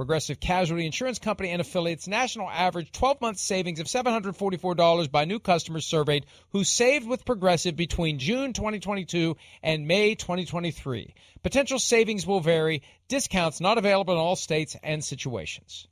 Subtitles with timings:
[0.00, 5.38] Progressive Casualty Insurance Company and affiliates national average 12 month savings of $744 by new
[5.38, 11.14] customers surveyed who saved with Progressive between June 2022 and May 2023.
[11.42, 15.86] Potential savings will vary, discounts not available in all states and situations.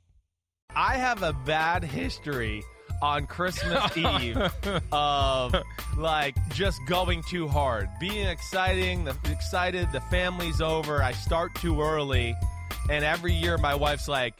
[0.75, 2.63] I have a bad history
[3.03, 4.41] on Christmas Eve
[4.91, 5.53] of
[5.99, 11.79] like just going too hard, being exciting, the excited, the family's over, I start too
[11.79, 12.35] early,
[12.89, 14.33] and every year my wife's like,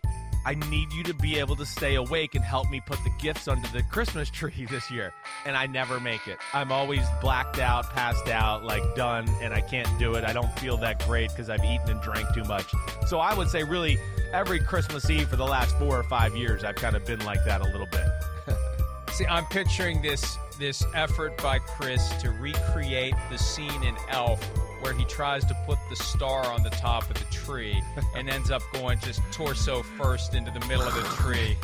[0.45, 3.47] I need you to be able to stay awake and help me put the gifts
[3.47, 5.13] under the Christmas tree this year.
[5.45, 6.37] And I never make it.
[6.53, 10.23] I'm always blacked out, passed out, like done, and I can't do it.
[10.23, 12.71] I don't feel that great because I've eaten and drank too much.
[13.07, 13.99] So I would say, really,
[14.33, 17.43] every Christmas Eve for the last four or five years, I've kind of been like
[17.45, 18.07] that a little bit.
[19.11, 24.41] See, I'm picturing this this effort by Chris to recreate the scene in Elf
[24.81, 27.81] where he tries to put the star on the top of the tree
[28.15, 31.55] and ends up going just torso first into the middle of the tree.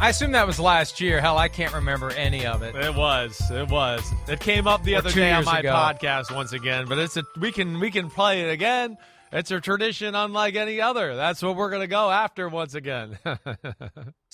[0.00, 1.20] I assume that was last year.
[1.20, 2.74] Hell, I can't remember any of it.
[2.74, 3.40] It was.
[3.52, 4.02] It was.
[4.28, 5.72] It came up the Or other day on my ago.
[5.72, 8.98] podcast once again, but it's a we can we can play it again.
[9.30, 11.14] It's a tradition unlike any other.
[11.14, 13.16] That's what we're gonna go after once again.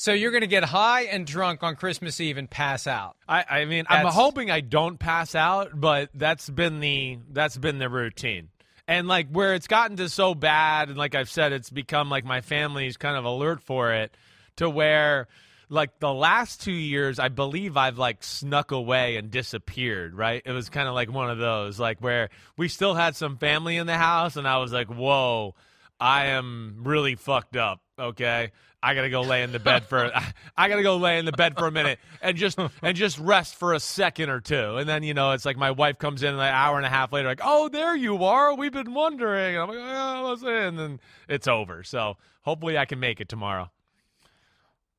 [0.00, 3.16] So you're going to get high and drunk on Christmas Eve and pass out.
[3.28, 7.78] I, I mean, I'm hoping I don't pass out, but that's been the that's been
[7.78, 8.50] the routine.
[8.86, 12.24] And like where it's gotten to so bad, and like I've said, it's become like
[12.24, 14.16] my family's kind of alert for it,
[14.58, 15.26] to where
[15.68, 20.14] like the last two years, I believe I've like snuck away and disappeared.
[20.14, 20.42] Right?
[20.44, 23.76] It was kind of like one of those, like where we still had some family
[23.76, 25.56] in the house, and I was like, whoa.
[26.00, 27.80] I am really fucked up.
[27.98, 30.10] Okay, I gotta go lay in the bed for.
[30.56, 33.56] I gotta go lay in the bed for a minute and just and just rest
[33.56, 36.34] for a second or two, and then you know it's like my wife comes in
[36.34, 38.54] an hour and a half later, like, "Oh, there you are.
[38.54, 41.82] We've been wondering." And I'm like, "Oh, what's in?" And then it's over.
[41.82, 43.70] So hopefully I can make it tomorrow.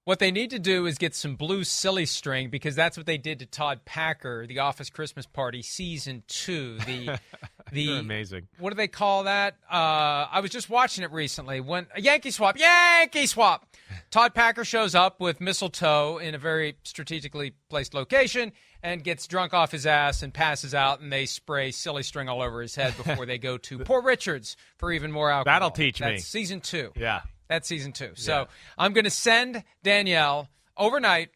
[0.09, 3.20] What they need to do is get some blue silly string because that's what they
[3.20, 6.80] did to Todd Packer, the Office Christmas Party season two.
[6.80, 7.20] The
[7.72, 8.48] the You're amazing.
[8.58, 9.58] What do they call that?
[9.72, 11.62] Uh, I was just watching it recently.
[11.62, 13.68] When a Yankee swap, Yankee swap.
[14.09, 19.53] Todd Packer shows up with mistletoe in a very strategically placed location and gets drunk
[19.53, 22.98] off his ass and passes out, and they spray silly string all over his head
[22.98, 25.53] before they go to Poor Richard's for even more alcohol.
[25.53, 26.18] That'll teach That's me.
[26.18, 26.94] Season two.
[26.96, 27.22] Yeah.
[27.50, 28.12] That's season two.
[28.14, 31.30] So I'm going to send Danielle overnight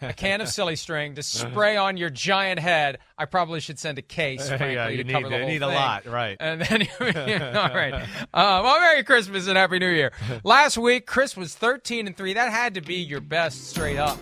[0.00, 2.98] a can of silly string to spray on your giant head.
[3.18, 5.50] I probably should send a case, frankly, yeah, you to need, cover the you whole
[5.50, 6.36] need a lot, right?
[6.40, 8.06] And then, all right.
[8.32, 10.12] Uh, well, Merry Christmas and Happy New Year.
[10.44, 12.34] Last week, Chris was 13 and three.
[12.34, 14.18] That had to be your best straight up.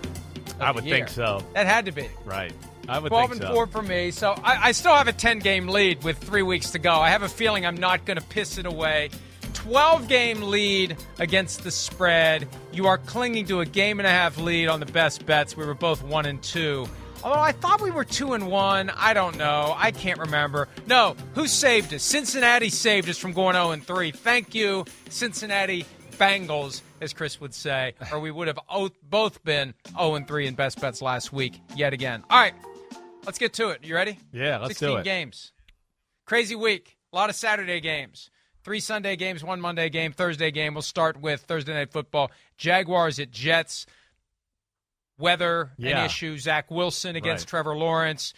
[0.59, 1.45] I would think so.
[1.55, 2.09] That had to be.
[2.25, 2.53] Right.
[2.89, 3.55] I would 12 think and so.
[3.55, 4.11] 4 for me.
[4.11, 6.93] So I, I still have a 10 game lead with three weeks to go.
[6.94, 9.11] I have a feeling I'm not going to piss it away.
[9.67, 12.47] 12 game lead against the spread.
[12.73, 15.57] You are clinging to a game and a half lead on the best bets.
[15.57, 16.89] We were both 1 and 2.
[17.25, 18.91] Although I thought we were 2 and 1.
[18.91, 19.75] I don't know.
[19.77, 20.69] I can't remember.
[20.87, 22.05] No, who saved us?
[22.05, 24.13] Cincinnati saved us from going 0 and 3.
[24.13, 28.61] Thank you, Cincinnati Bengals, as Chris would say, or we would have
[29.03, 32.23] both been 0 and 3 in best bets last week yet again.
[32.31, 32.55] All right,
[33.25, 33.83] let's get to it.
[33.83, 34.17] You ready?
[34.33, 35.05] Yeah, let's 16 do it.
[35.05, 35.51] games.
[36.25, 36.97] Crazy week.
[37.13, 38.31] A lot of Saturday games.
[38.67, 40.75] Three Sunday games, one Monday game, Thursday game.
[40.75, 42.33] We'll start with Thursday Night Football.
[42.59, 43.87] Jaguars at Jets.
[45.19, 46.01] weather Yeah.
[46.01, 46.37] an issue.
[46.37, 47.51] Zach Wilson against Right.
[47.51, 48.35] Trevor Lawrence.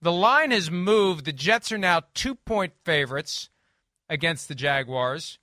[0.00, 1.24] The line has moved.
[1.24, 3.50] The Jets are now two point favorites
[4.08, 5.40] against the Jaguars.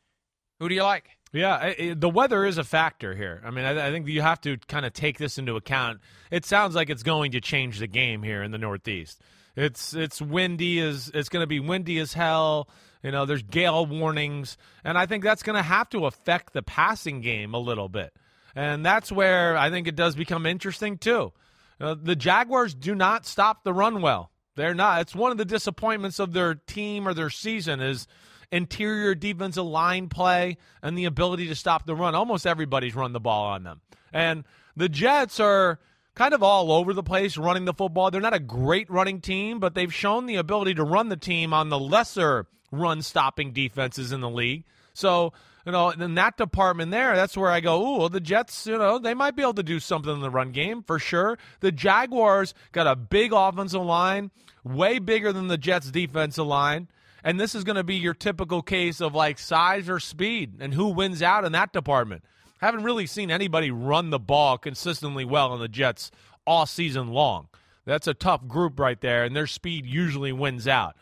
[0.60, 1.10] Who do you like?
[1.34, 3.42] Yeah, the weather is a factor here.
[3.46, 6.00] I mean, I, I think you have to kind of take this into account.
[6.32, 9.22] It sounds like it's going to change the game here in the Northeast.
[9.58, 12.70] It's it's windy as it's going to be windy as hell.
[13.04, 16.62] You know, there's gale warnings, and I think that's going to have to affect the
[16.62, 18.14] passing game a little bit.
[18.56, 21.32] And that's where I think it does become interesting too.
[21.80, 24.32] Uh, the Jaguars do not stop the run well.
[24.56, 25.02] They're not.
[25.02, 28.08] It's one of the disappointments of their team or their season is
[28.52, 32.16] interior defensive line play and the ability to stop the run.
[32.16, 33.82] Almost everybody's run the ball on them.
[34.12, 34.44] And
[34.76, 35.80] the Jets are
[36.16, 38.12] kind of all over the place running the football.
[38.12, 41.54] They're not a great running team, but they've shown the ability to run the team
[41.54, 44.64] on the lesser run stopping defenses in the league.
[44.94, 45.34] So,
[45.66, 48.78] you know, in that department there, that's where I go, ooh, well, the Jets, you
[48.78, 51.38] know, they might be able to do something in the run game for sure.
[51.60, 54.32] The Jaguars got a big offensive line,
[54.64, 56.88] way bigger than the Jets' defensive line.
[57.24, 60.74] And this is going to be your typical case of like size or speed and
[60.74, 62.24] who wins out in that department.
[62.62, 66.12] Haven't really seen anybody run the ball consistently well in the Jets
[66.46, 67.48] all season long.
[67.86, 70.96] That's a tough group right there, and their speed usually wins out.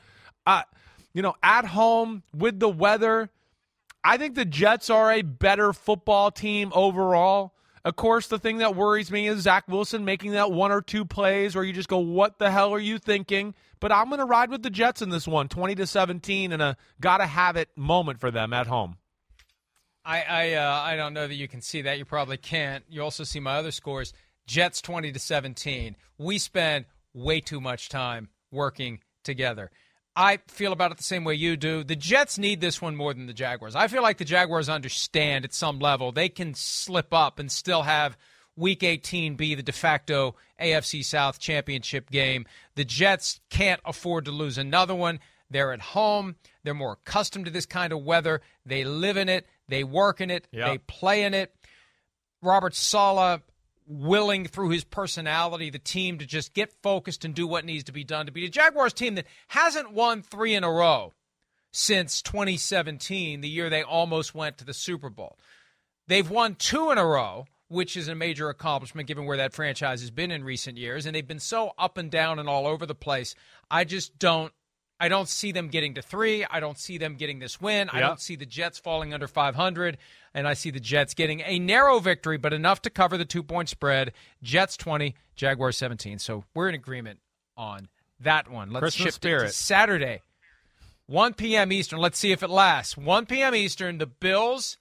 [0.46, 0.64] Uh,
[1.18, 3.32] you know, at home with the weather,
[4.04, 7.56] I think the Jets are a better football team overall.
[7.84, 11.06] Of course, the thing that worries me is Zach Wilson making that one or two
[11.06, 14.26] plays where you just go, "What the hell are you thinking?" But I'm going to
[14.26, 17.70] ride with the Jets in this one, 20 to 17, and a gotta have it
[17.76, 18.98] moment for them at home.
[20.06, 21.98] I I, uh, I don't know that you can see that.
[21.98, 22.84] You probably can't.
[22.90, 24.14] You also see my other scores.
[24.46, 25.96] Jets twenty to seventeen.
[26.20, 29.72] We spend way too much time working together.
[30.18, 31.84] I feel about it the same way you do.
[31.84, 33.76] The Jets need this one more than the Jaguars.
[33.76, 37.84] I feel like the Jaguars understand at some level they can slip up and still
[37.84, 38.18] have
[38.56, 42.48] Week 18 be the de facto AFC South championship game.
[42.74, 45.20] The Jets can't afford to lose another one.
[45.52, 46.36] They're at home.
[46.64, 48.42] They're more accustomed to this kind of weather.
[48.66, 49.46] They live in it.
[49.70, 50.48] They work in it.
[50.52, 50.68] Yep.
[50.68, 51.54] They play in it.
[52.42, 53.42] Robert Saleh
[53.88, 57.92] willing through his personality the team to just get focused and do what needs to
[57.92, 61.14] be done to be a Jaguars team that hasn't won three in a row
[61.72, 65.38] since 2017, the year they almost went to the Super Bowl.
[66.08, 70.02] They've won two in a row, which is a major accomplishment given where that franchise
[70.02, 72.86] has been in recent years, and they've been so up and down and all over
[72.86, 73.36] the place.
[73.70, 74.52] I just don't
[75.00, 76.46] I don't see them getting to 3.
[76.46, 77.90] I don't see them getting this win.
[77.90, 79.98] I don't see the Jets falling under 500,
[80.38, 83.70] and I see the Jets getting a narrow victory but enough to cover the 2-point
[83.70, 84.14] spread.
[84.44, 86.20] Jets 20, Jaguars 17.
[86.20, 87.20] So, we're in agreement
[87.58, 87.88] on
[88.20, 88.70] that one.
[88.70, 89.50] Let's Christmas shift it to.
[89.50, 90.22] Saturday.
[91.08, 91.72] 1 p.m.
[91.72, 91.98] Eastern.
[91.98, 92.96] Let's see if it lasts.
[92.96, 93.56] 1 p.m.
[93.56, 94.78] Eastern, the Bills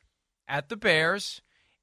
[0.46, 1.40] at the Bears.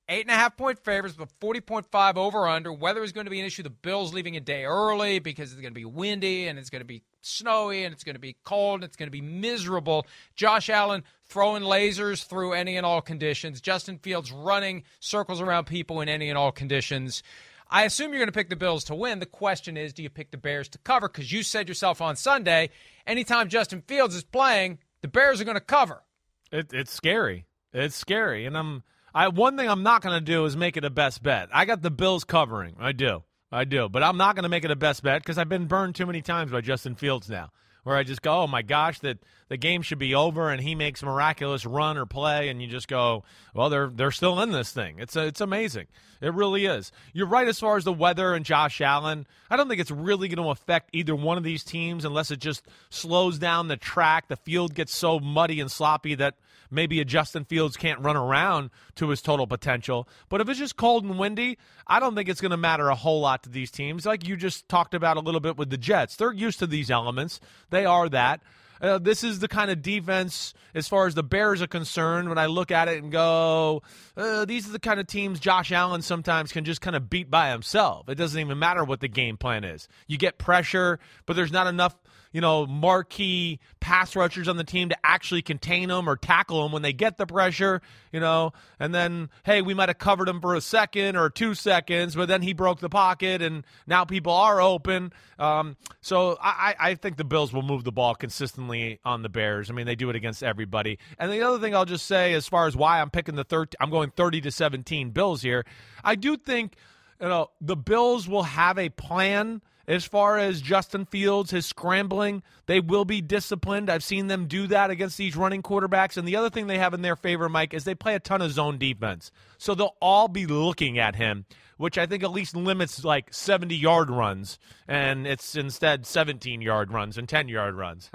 [0.10, 2.74] Eight and a half point favorites, but 40.5 over under.
[2.74, 3.64] Weather is going to be an issue.
[3.64, 6.82] The Bills leaving a day early because it's going to be windy and it's going
[6.82, 10.06] to be snowy and it's going to be cold and it's going to be miserable.
[10.36, 13.62] Josh Allen throwing lasers through any and all conditions.
[13.62, 17.24] Justin Fields running circles around people in any and all conditions.
[17.70, 19.20] I assume you're going to pick the Bills to win.
[19.20, 21.08] The question is, do you pick the Bears to cover?
[21.08, 22.70] Because you said yourself on Sunday,
[23.08, 26.04] anytime Justin Fields is playing, the Bears are going to cover.
[26.52, 27.46] It, it's scary.
[27.72, 28.84] It's scary, and I'm.
[29.14, 31.50] I one thing I'm not going to do is make it a best bet.
[31.54, 32.76] I got the Bills covering.
[32.80, 33.24] I do.
[33.52, 33.88] I do.
[33.88, 36.08] But I'm not going to make it a best bet because I've been burned too
[36.08, 37.52] many times by Justin Fields now.
[37.84, 40.74] Where I just go, oh my gosh, that the game should be over, and he
[40.74, 44.52] makes a miraculous run or play, and you just go, well, they're they're still in
[44.52, 45.00] this thing.
[45.00, 45.88] It's it's amazing.
[46.22, 46.94] It really is.
[47.12, 49.28] You're right as far as the weather and Josh Allen.
[49.50, 52.40] I don't think it's really going to affect either one of these teams unless it
[52.40, 54.30] just slows down the track.
[54.30, 56.36] The field gets so muddy and sloppy that
[56.74, 60.08] maybe a Justin Fields can't run around to his total potential.
[60.30, 62.96] But if it's just cold and windy, I don't think it's going to matter a
[62.96, 64.06] whole lot to these teams.
[64.06, 66.92] Like you just talked about a little bit with the Jets, they're used to these
[66.92, 67.40] elements.
[67.70, 68.42] They are that.
[68.82, 72.38] Uh, this is the kind of defense, as far as the Bears are concerned, when
[72.38, 73.82] I look at it and go,
[74.18, 77.32] uh, these are the kind of teams Josh Allen sometimes can just kind of beat
[77.32, 78.10] by himself.
[78.10, 79.88] It doesn't even matter what the game plan is.
[80.08, 81.96] You get pressure, but there's not enough
[82.34, 86.72] you know, marquee pass rushers on the team to actually contain them or tackle them
[86.72, 90.42] when they get the pressure, you know, and then, hey, we might have covered him
[90.42, 94.34] for a second or two seconds, but then he broke the pocket and now people
[94.34, 95.14] are open.
[95.38, 99.70] Um, so I, I think the Bills will move the ball consistently on the Bears.
[99.70, 100.98] I mean, they do it against everybody.
[101.20, 103.76] And the other thing I'll just say, as far as why I'm picking the third,
[103.80, 105.66] I'm going 30 to 17 Bills here.
[106.04, 106.76] I do think,
[107.22, 112.42] you know, the Bills will have a plan as far as Justin Fields, his scrambling,
[112.68, 113.90] they will be disciplined.
[113.90, 116.16] I've seen them do that against these running quarterbacks.
[116.16, 118.42] And the other thing they have in their favor, Mike, is they play a ton
[118.42, 119.32] of zone defense.
[119.58, 121.46] So they'll all be looking at him,
[121.78, 124.58] which I think at least limits like 70 yard runs.
[124.88, 128.10] And it's instead 17 yard runs and 10 yard runs.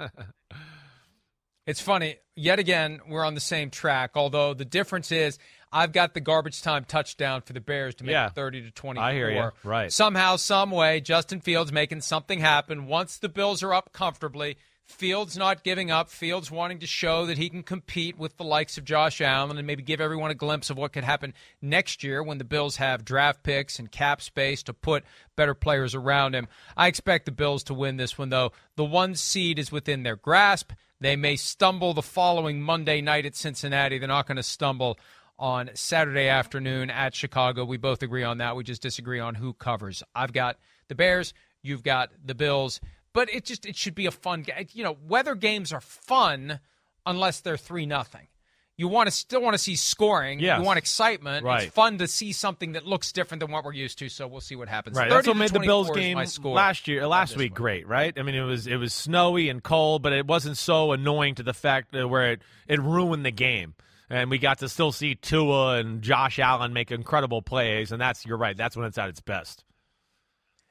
[1.67, 2.17] it's funny.
[2.35, 5.37] Yet again, we're on the same track, although the difference is
[5.71, 8.27] I've got the garbage time touchdown for the Bears to make Yeah.
[8.27, 9.07] it 30 to 24.
[9.09, 9.51] I hear you.
[9.63, 9.91] Right.
[9.91, 12.87] Somehow, some way, Justin Fields making something happen.
[12.87, 14.57] Once the Bills are up comfortably,
[14.87, 18.75] Fields not giving up, Fields wanting to show that he can compete with the likes
[18.75, 22.23] of Josh Allen and maybe give everyone a glimpse of what could happen next year
[22.23, 25.03] when the Bills have draft picks and cap space to put
[25.35, 26.47] better players around him.
[26.75, 28.51] I expect the Bills to win this one, though.
[28.77, 30.71] The one seed is within their grasp.
[30.99, 33.99] They may stumble the following Monday night at Cincinnati.
[33.99, 34.97] They're not going to stumble
[35.39, 37.65] on Saturday afternoon at Chicago.
[37.65, 38.55] We both agree on that.
[38.55, 40.03] We just disagree on who covers.
[40.13, 40.57] I've got
[40.89, 42.81] the Bears, you've got the Bills,
[43.13, 44.67] but it just it should be a fun game.
[44.73, 46.59] You know, weather games are fun
[47.05, 48.27] unless they're 3 nothing.
[48.75, 50.39] You want to still want to see scoring.
[50.39, 50.59] Yes.
[50.59, 51.45] You want excitement.
[51.45, 51.63] Right.
[51.63, 54.07] It's fun to see something that looks different than what we're used to.
[54.07, 54.95] So we'll see what happens.
[54.95, 55.09] Right.
[55.09, 57.57] That's what made the Bills game last year, last week one.
[57.57, 58.17] great, right?
[58.17, 61.43] I mean, it was it was snowy and cold, but it wasn't so annoying to
[61.43, 63.73] the fact that where it it ruined the game.
[64.09, 68.25] And we got to still see Tua and Josh Allen make incredible plays, and that's
[68.25, 68.57] you're right.
[68.57, 69.63] That's when it's at its best.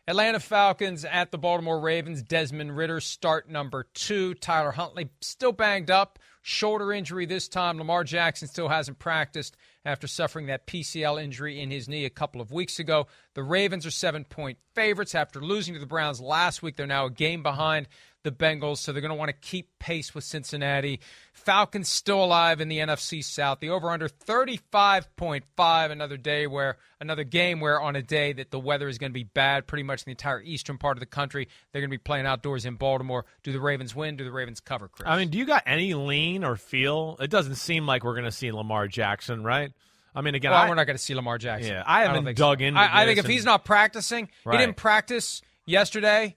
[0.09, 2.23] Atlanta Falcons at the Baltimore Ravens.
[2.23, 4.33] Desmond Ridder start number two.
[4.33, 6.19] Tyler Huntley still banged up.
[6.41, 7.77] Shoulder injury this time.
[7.77, 9.55] Lamar Jackson still hasn't practiced
[9.85, 13.07] after suffering that PCL injury in his knee a couple of weeks ago.
[13.35, 16.77] The Ravens are seven point favorites after losing to the Browns last week.
[16.77, 17.87] They're now a game behind
[18.25, 21.01] the Bengals, so they're going to want to keep pace with Cincinnati.
[21.33, 23.61] Falcons still alive in the NFC South.
[23.61, 25.91] The over under 35.5.
[25.91, 29.15] Another day where, another game where on a day that the weather is going to
[29.15, 31.95] be bad pretty much in the entire eastern part of the country, they're going to
[31.95, 33.25] be playing outdoors in Baltimore.
[33.43, 34.17] Do the Ravens win?
[34.17, 35.09] Do the Ravens cover, Chris?
[35.09, 37.17] I mean, do you got any lean or feel?
[37.21, 39.73] It doesn't seem like we're going to see Lamar Jackson, right?
[40.15, 41.71] I mean, again, well, I, we're not going to see Lamar Jackson.
[41.73, 42.65] Yeah, I haven't think dug so.
[42.65, 44.59] into I, I think this if he's not practicing, Right.
[44.59, 46.37] he didn't practice yesterday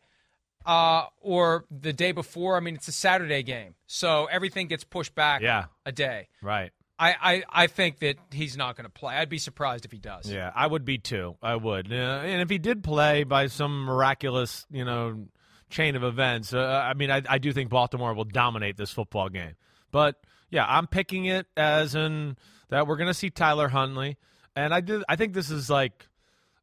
[0.65, 2.57] uh, or the day before.
[2.57, 5.65] I mean, it's a Saturday game, so everything gets pushed back Yeah.
[5.85, 6.27] a day.
[6.41, 6.71] right.
[6.99, 9.15] I, I, I think that he's not going to play.
[9.15, 10.31] I'd be surprised if he does.
[10.31, 11.35] Yeah, I would be too.
[11.41, 11.91] I would.
[11.91, 15.25] Uh, and if he did play by some miraculous, you know,
[15.71, 19.29] chain of events, uh, I mean, I, I do think Baltimore will dominate this football
[19.29, 19.55] game.
[19.89, 20.17] But
[20.51, 22.37] yeah, I'm picking it as in
[22.69, 24.17] that we're going to see Tyler Huntley,
[24.55, 25.03] and I do.
[25.09, 26.05] I think this is like,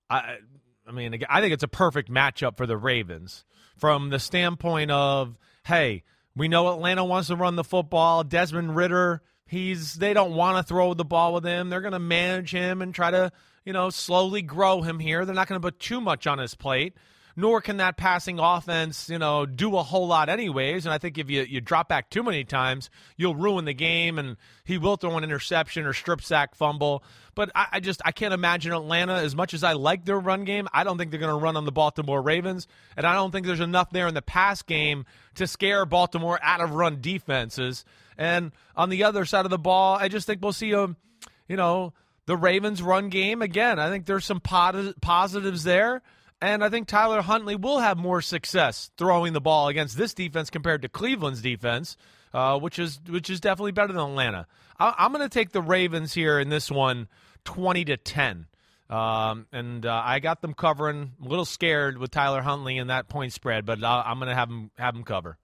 [0.09, 0.37] I,
[0.87, 3.45] I mean, I think it's a perfect matchup for the Ravens
[3.79, 6.03] from the standpoint of, hey,
[6.37, 8.25] we know Atlanta wants to run the football.
[8.25, 11.71] Desmond Ridder, he's they don't want to throw the ball with him.
[11.71, 13.33] They're going to manage him and try to,
[13.65, 15.25] you know, slowly grow him here.
[15.25, 16.95] They're not going to put too much on his plate.
[17.39, 20.87] Nor can that passing offense, you know, do a whole lot anyways.
[20.87, 24.19] And I think if you, you drop back too many times, you'll ruin the game
[24.19, 27.05] and he will throw an interception or strip sack fumble.
[27.37, 30.43] But I, I just I can't imagine Atlanta, as much as I like their run
[30.43, 32.67] game, I don't think they're going to run on the Baltimore Ravens.
[32.97, 36.61] And I don't think there's enough there in the pass game to scare Baltimore out
[36.61, 37.85] of run defenses.
[38.17, 40.89] And on the other side of the ball, I just think we'll see a,
[41.47, 41.93] you know,
[42.27, 43.79] the Ravens run game again.
[43.79, 46.03] I think there's some posi- positives there.
[46.41, 50.51] And I think Tyler Huntley will have more success throwing the ball against this defense
[50.51, 51.97] compared to Cleveland's defense,
[52.33, 54.47] uh, which is which is definitely better than Atlanta.
[54.79, 57.09] I, I'm going to take the Ravens here in this one,
[57.45, 58.47] 20 to 10.
[58.89, 61.13] Um, and uh, I got them covering.
[61.23, 64.35] A little scared with Tyler Huntley in that point spread, but I, I'm going to
[64.35, 65.39] have them have them cover.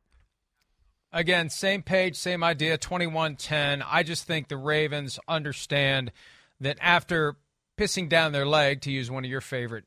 [1.13, 3.83] Again, same page, same idea, 21 10.
[3.83, 6.13] I just think the Ravens understand
[6.61, 7.37] that after
[7.77, 9.85] pissing down their leg, to use one of your favorite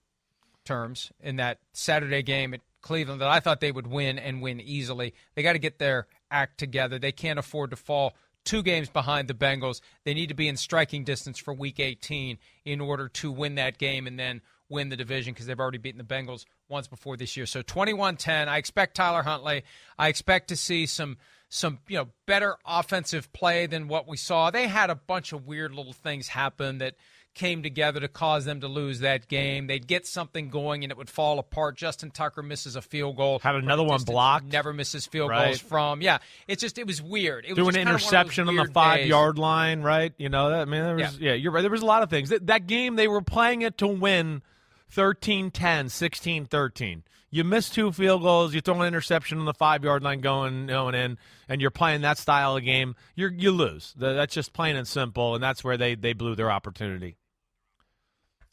[0.68, 4.60] terms, in that Saturday game at Cleveland, that I thought they would win and win
[4.60, 7.00] easily, they got to get their act together.
[7.00, 9.82] They can't afford to fall two games behind the Bengals.
[10.04, 13.78] They need to be in striking distance for week 18 in order to win that
[13.78, 17.38] game and then win the division because they've already beaten the Bengals once before this
[17.38, 17.46] year.
[17.46, 18.48] So 21-10.
[18.48, 19.64] I expect Tyler Huntley.
[19.98, 21.18] I expect to see some
[21.50, 24.52] some you know better offensive play than what we saw.
[24.52, 26.96] They had a bunch of weird little things happen that
[27.38, 29.68] came together to cause them to lose that game.
[29.68, 31.78] They'd get something going and it would fall apart.
[31.78, 33.40] Justin Tucker misses a field goal.
[33.40, 34.52] Had another one blocked.
[34.52, 35.46] Never misses field Right.
[35.46, 36.02] goals from.
[36.02, 36.18] Yeah,
[36.48, 37.46] it's just it was weird.
[37.46, 39.08] It was an just kind of one of those interception on the five days.
[39.08, 40.14] yard line, right?
[40.18, 41.34] You know, that, I mean, there was, yeah.
[41.34, 41.62] you're right.
[41.62, 42.30] There was a lot of things.
[42.30, 44.42] That, that game, they were playing it to win
[44.90, 47.04] 13 10, 16 13.
[47.30, 50.68] You miss two field goals, you throw an interception on the five yard line going,
[50.68, 51.18] going in,
[51.50, 53.94] and you're playing that style of game, you're, you lose.
[53.98, 57.18] That's just plain and simple, and that's where they, they blew their opportunity.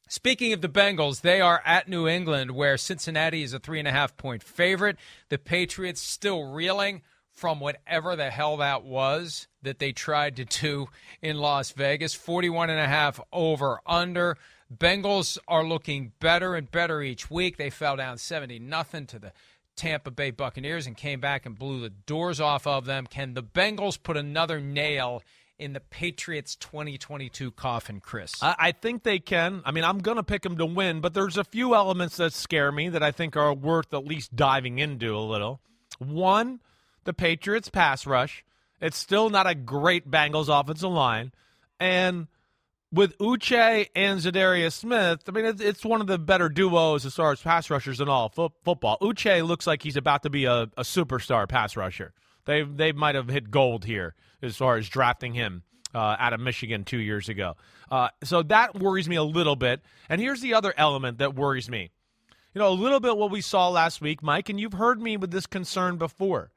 [0.09, 3.89] Speaking of the Bengals, they are at New England, where Cincinnati is a three and
[3.89, 4.97] a half point favorite.
[5.31, 10.89] The Patriots still reeling from whatever the hell that was that they tried to do
[11.23, 12.15] in Las Vegas.
[12.15, 14.37] 41 and a half over under.
[14.73, 17.57] Bengals are looking better and better each week.
[17.57, 19.33] They fell down 70 nothing to the
[19.75, 23.07] Tampa Bay Buccaneers and came back and blew the doors off of them.
[23.07, 25.23] Can the Bengals put another nail
[25.59, 28.35] in the Patriots 2022 coffin, Chris?
[28.43, 29.63] I, I think they can.
[29.65, 32.33] I mean, I'm going to pick them to win, but there's a few elements that
[32.33, 35.61] scare me that I think are worth at least diving into a little.
[35.99, 36.61] One,
[37.05, 38.45] the Patriots pass rush.
[38.81, 41.33] It's still not a great Bengals offensive line.
[41.79, 42.27] And
[42.93, 47.33] with Uche and Za'Darius Smith, I mean, it's, one of the better duos as far
[47.33, 48.99] as pass rushers in all fo- football.
[49.01, 52.13] Uche looks like he's about to be a, a superstar pass rusher.
[52.45, 55.63] They they might have hit gold here as far as drafting him
[55.95, 57.57] uh, out of Michigan two years ago.
[57.91, 59.81] Uh, so that worries me a little bit.
[60.09, 61.91] And here's the other element that worries me.
[62.55, 65.17] You know, a little bit what we saw last week, Mike, and you've heard me
[65.17, 66.53] with this concern before.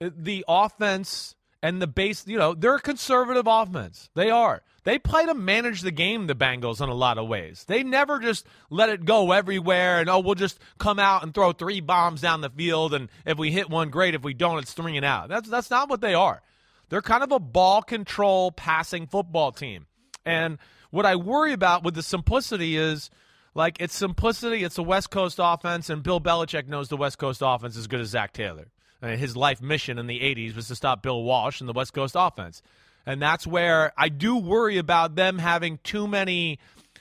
[0.00, 1.34] The offense
[1.66, 4.08] and the base, you know, they're a conservative offense.
[4.14, 4.62] They are.
[4.84, 7.64] They play to manage the game, the Bengals, in a lot of ways.
[7.66, 11.50] They never just let it go everywhere and, oh, we'll just come out and throw
[11.50, 12.94] three bombs down the field.
[12.94, 14.14] And if we hit one, great.
[14.14, 15.28] If we don't, it's three and out.
[15.28, 16.40] That's, that's not what they are.
[16.88, 19.86] They're kind of a ball control passing football team.
[20.24, 20.58] And
[20.92, 23.10] what I worry about with the simplicity is
[23.54, 27.42] like it's simplicity, it's a West Coast offense, and Bill Belichick knows the West Coast
[27.44, 28.68] offense as good as Zac Taylor.
[29.02, 31.92] I his life mission in the 80s was to stop Bill Walsh and the West
[31.92, 32.62] Coast offense.
[33.04, 36.58] And that's where I do worry about them having too many,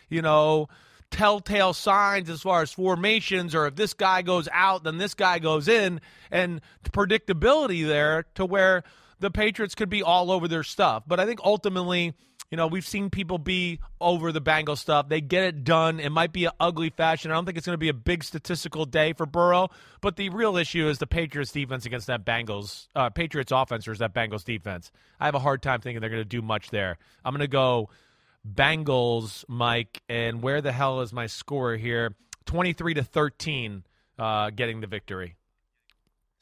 [0.09, 0.69] you know,
[1.09, 5.39] telltale signs as far as formations or if this guy goes out, then this guy
[5.39, 6.61] goes in, and
[6.91, 8.83] predictability there to where
[9.19, 11.03] the Patriots could be all over their stuff.
[11.07, 12.13] But I think ultimately,
[12.55, 15.09] you know, we've seen people be over the Bengals stuff.
[15.09, 15.99] They get it done.
[15.99, 17.29] It might be an ugly fashion.
[17.29, 19.67] I don't think it's going to be a big statistical day for Burrow.
[19.99, 23.99] But the real issue is the Patriots defense against that Bengals, uh, Patriots offense versus
[23.99, 24.89] that Bengals defense.
[25.19, 26.97] I have a hard time thinking they're going to do much there.
[27.25, 27.89] I'm going to go
[28.49, 30.01] Bengals, Mike.
[30.07, 32.15] And where the hell is my score here?
[32.45, 33.83] 23 to 13,
[34.17, 35.35] uh, getting the victory.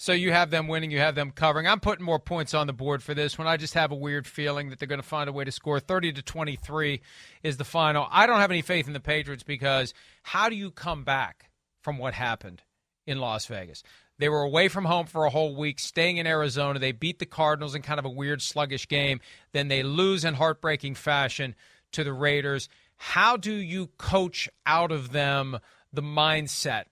[0.03, 1.65] So you have them winning, you have them covering.
[1.65, 3.47] I'm putting more points on the board for this one.
[3.47, 5.79] I just have a weird feeling that they're going to find a way to score.
[5.79, 6.99] 30 to 23
[7.41, 8.05] is the final.
[8.11, 11.99] I don't have any faith in the Patriots because how do you come back from
[11.99, 12.63] what happened
[13.07, 13.81] in Las Vegas?
[14.19, 16.79] They were away from home for a whole week, staying in Arizona.
[16.79, 19.21] They beat the Cardinals in kind of a weird, sluggish game.
[19.53, 21.55] Then they lose in heartbreaking fashion
[21.93, 22.67] to the Raiders.
[22.97, 25.59] How do you coach out of them
[25.93, 26.87] the mindset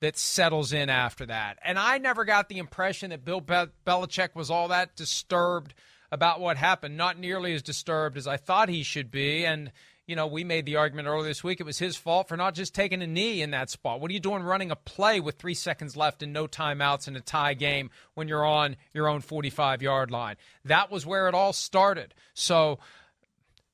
[0.00, 1.58] that settles in after that.
[1.64, 5.74] And I never got the impression that Bill Be- Belichick was all that disturbed
[6.10, 9.44] about what happened, not nearly as disturbed as I thought he should be.
[9.44, 9.70] And,
[10.06, 12.54] you know, we made the argument earlier this week it was his fault for not
[12.54, 14.00] just taking a knee in that spot.
[14.00, 17.14] What are you doing running a play with three seconds left and no timeouts in
[17.14, 20.36] a tie game when you're on your own 45 yard line?
[20.64, 22.14] That was where it all started.
[22.34, 22.78] So,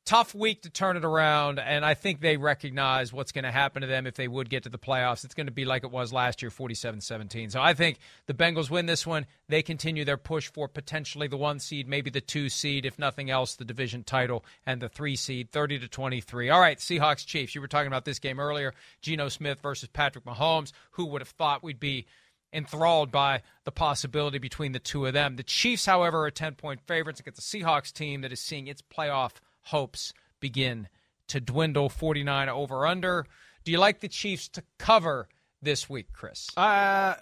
[0.06, 3.82] tough week to turn it around, and I think they recognize what's going to happen
[3.82, 5.24] to them if they would get to the playoffs.
[5.24, 7.50] It's going to be like it was last year, 47 17.
[7.50, 9.26] So I think the Bengals win this one.
[9.48, 13.30] They continue their push for potentially the one seed, maybe the two seed, if nothing
[13.30, 16.50] else, the division title, and the three seed, 30 to 23.
[16.50, 17.54] All right, Seahawks Chiefs.
[17.54, 20.72] You were talking about this game earlier Geno Smith versus Patrick Mahomes.
[20.92, 22.06] Who would have thought we'd be
[22.52, 25.36] enthralled by the possibility between the two of them.
[25.36, 28.82] The Chiefs, however, are 10 point favorites against the Seahawks team that is seeing its
[28.82, 29.32] playoff
[29.66, 30.88] hopes begin
[31.28, 33.26] to dwindle 49 over under.
[33.64, 35.28] Do you like the Chiefs to cover
[35.60, 36.48] this week, Chris?
[36.56, 37.14] Uh,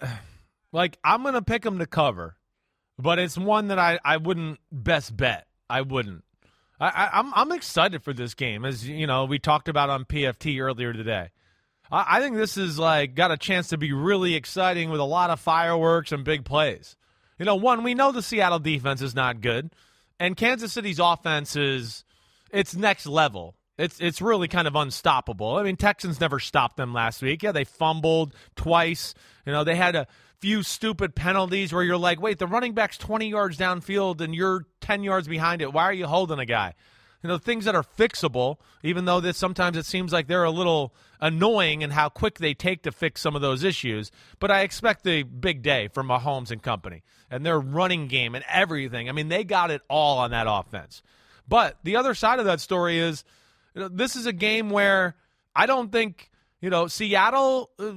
[0.71, 2.35] like I'm going to pick them to cover,
[2.99, 5.47] but it's one that I, I wouldn't best bet.
[5.69, 6.23] I wouldn't.
[6.79, 10.05] I, I, I'm I'm excited for this game, as you know we talked about on
[10.05, 11.29] PFT earlier today.
[11.91, 15.05] I, I think this is like got a chance to be really exciting with a
[15.05, 16.95] lot of fireworks and big plays.
[17.39, 19.71] You know, one we know the Seattle defense is not good,
[20.19, 22.03] and Kansas City's offense is
[22.55, 23.55] it's next level.
[23.77, 25.55] It's it's really kind of unstoppable.
[25.55, 27.43] I mean, Texans never stopped them last week.
[27.43, 29.13] Yeah, they fumbled twice.
[29.45, 30.07] You know, they had a
[30.39, 34.65] few stupid penalties where you're like, wait, the running back's 20 yards downfield and you're
[34.81, 35.73] 10 yards behind it.
[35.73, 36.73] Why are you holding a guy?
[37.21, 40.51] You know, things that are fixable, even though that sometimes it seems like they're a
[40.51, 44.11] little annoying and how quick they take to fix some of those issues.
[44.39, 48.45] But I expect the big day from Mahomes and company and their running game and
[48.47, 49.09] everything.
[49.09, 51.01] I mean, they got it all on that offense.
[51.47, 53.23] But the other side of that story is
[53.73, 55.15] you know, this is a game where
[55.55, 56.29] I don't think
[56.65, 57.91] you know, Seattle, uh,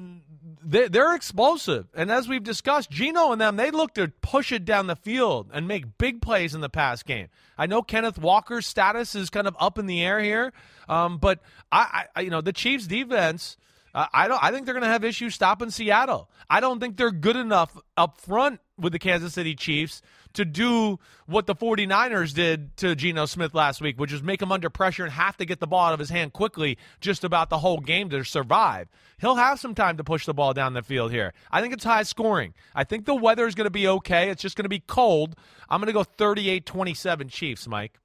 [0.62, 1.86] they, they're explosive.
[1.94, 5.48] And as we've discussed, Geno and them, they look to push it down the field
[5.54, 7.28] and make big plays in the pass game.
[7.56, 10.52] I know Kenneth Walker's status is kind of up in the air here,
[10.86, 11.40] um, but
[11.72, 13.56] I, I, you know, the Chiefs' defense.
[13.94, 14.42] I don't.
[14.42, 16.30] I think they're going to have issues stopping Seattle.
[16.48, 20.02] I don't think they're good enough up front with the Kansas City Chiefs
[20.34, 24.52] to do what the 49ers did to Geno Smith last week, which is make him
[24.52, 27.50] under pressure and have to get the ball out of his hand quickly just about
[27.50, 28.88] the whole game to survive.
[29.18, 31.32] He'll have some time to push the ball down the field here.
[31.50, 32.54] I think it's high scoring.
[32.74, 34.30] I think the weather is going to be okay.
[34.30, 35.34] It's just going to be cold.
[35.68, 37.98] I'm going to go 38 27 Chiefs, Mike.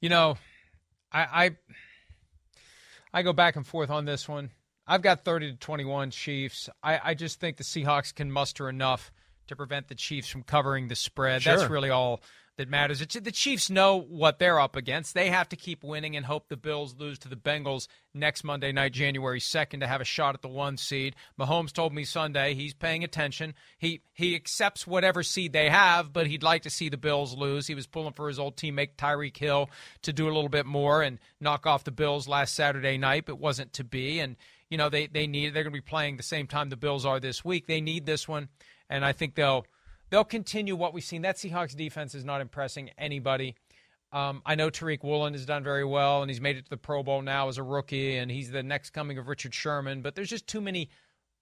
[0.00, 0.38] You know,
[1.12, 1.50] I, I
[3.12, 4.50] I go back and forth on this one.
[4.86, 6.68] I've got 30 to 21 Chiefs.
[6.82, 9.12] I, I just think the Seahawks can muster enough
[9.48, 11.42] to prevent the Chiefs from covering the spread.
[11.42, 11.56] Sure.
[11.56, 12.20] That's really all
[12.60, 12.98] that matters.
[13.00, 15.14] The Chiefs know what they're up against.
[15.14, 18.70] They have to keep winning and hope the Bills lose to the Bengals next Monday
[18.70, 21.16] night, January 2nd, to have a shot at the one seed.
[21.38, 23.54] Mahomes told me Sunday he's paying attention.
[23.78, 27.66] He he accepts whatever seed they have, but he'd like to see the Bills lose.
[27.66, 29.70] He was pulling for his old teammate Tyreek Hill
[30.02, 33.38] to do a little bit more and knock off the Bills last Saturday night, but
[33.38, 34.20] wasn't to be.
[34.20, 34.36] And
[34.68, 37.06] you know they they need they're going to be playing the same time the Bills
[37.06, 37.66] are this week.
[37.66, 38.50] They need this one,
[38.90, 39.64] and I think they'll
[40.10, 41.22] they'll continue what we've seen.
[41.22, 43.54] That Seahawks defense is not impressing anybody.
[44.12, 46.76] Um, I know Tariq Woolen has done very well, and he's made it to the
[46.76, 50.02] Pro Bowl now as a rookie, and he's the next coming of Richard Sherman.
[50.02, 50.90] But there's just too many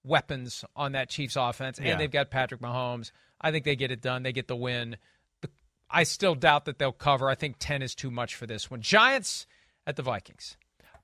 [0.04, 1.96] weapons on that Chiefs offense, and Yeah.
[1.96, 3.10] they've got Patrick Mahomes.
[3.40, 4.22] I think they get it done.
[4.22, 4.96] They get the win.
[5.40, 5.48] The,
[5.90, 7.30] I still doubt that they'll cover.
[7.30, 8.82] I think 10 is too much for this one.
[8.82, 9.46] Giants
[9.86, 10.56] at the Vikings.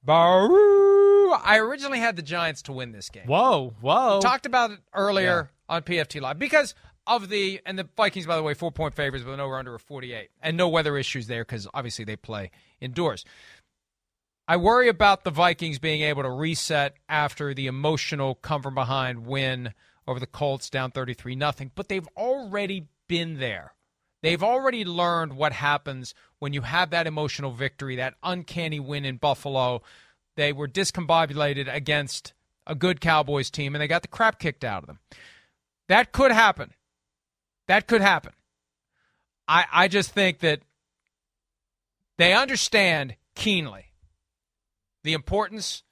[0.07, 1.39] Baroo!
[1.43, 4.21] I originally had the Giants to win this game Whoa, whoa.
[4.21, 6.75] talked about it earlier on PFT Live because
[7.07, 9.75] of the and the Vikings, by the way, four point favorites with an over under
[9.75, 13.25] of forty eight, and no weather issues there because obviously they play indoors.
[14.47, 19.27] I worry about the Vikings being able to reset after the emotional come from behind
[19.27, 19.73] win
[20.07, 23.73] over the Colts down 33 nothing, but they've already been there.
[24.23, 29.17] They've already learned what happens when you have that emotional victory, that uncanny win in
[29.17, 29.83] Buffalo.
[30.37, 32.33] They were discombobulated against
[32.67, 34.99] a good Cowboys team and they got the crap kicked out of them.
[35.89, 36.73] That could happen.
[37.67, 38.33] That could happen.
[39.49, 40.61] I I just think that
[42.17, 43.87] they understand keenly
[45.03, 45.83] the importance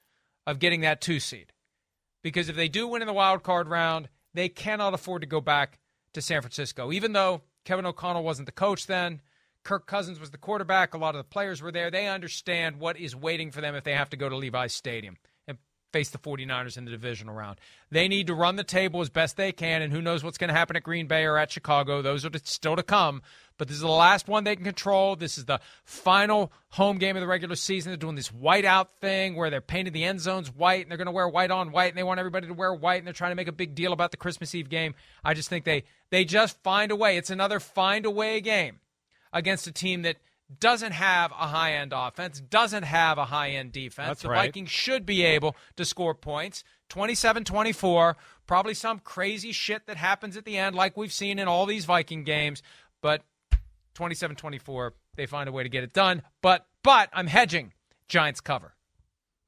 [0.47, 1.51] of getting that two seed.
[2.23, 5.41] Because if they do win in the wild card round, they cannot afford to go
[5.41, 5.79] back
[6.13, 6.91] to San Francisco.
[6.91, 9.21] Even though Kevin O'Connell wasn't the coach then,
[9.63, 11.89] Kirk Cousins was the quarterback, a lot of the players were there.
[11.89, 15.17] They understand what is waiting for them if they have to go to Levi's Stadium
[15.93, 17.59] face the 49ers in the divisional round.
[17.91, 20.49] They need to run the table as best they can, and who knows what's going
[20.49, 22.01] to happen at Green Bay or at Chicago.
[22.01, 23.21] Those are still to come.
[23.57, 25.15] But this is the last one they can control.
[25.15, 27.91] This is the final home game of the regular season.
[27.91, 31.05] They're doing this whiteout thing where they're painting the end zones white and they're going
[31.05, 33.31] to wear white on white and they want everybody to wear white and they're trying
[33.31, 34.95] to make a big deal about the Christmas Eve game.
[35.23, 37.17] I just think they they just find a way.
[37.17, 38.79] It's another find a way game
[39.31, 40.17] against a team that
[40.59, 44.07] doesn't have a high end offense, doesn't have a high end defense.
[44.07, 44.47] That's the right.
[44.47, 48.17] Vikings should be able to score points 27 24.
[48.45, 51.85] Probably some crazy shit that happens at the end, like we've seen in all these
[51.85, 52.61] Viking games.
[53.01, 53.23] But
[53.95, 56.21] 27 24, they find a way to get it done.
[56.41, 57.73] But, but I'm hedging.
[58.07, 58.75] Giants cover.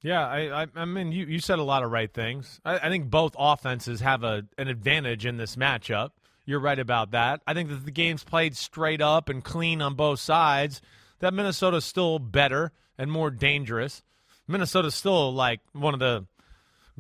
[0.02, 2.60] Yeah, I, I, I mean, you, you said a lot of right things.
[2.64, 6.12] I, I think both offenses have a an advantage in this matchup.
[6.46, 7.42] You're right about that.
[7.48, 10.82] I think that the game's played straight up and clean on both sides.
[11.20, 14.04] That Minnesota's still better and more dangerous.
[14.48, 16.26] Minnesota's still like one of the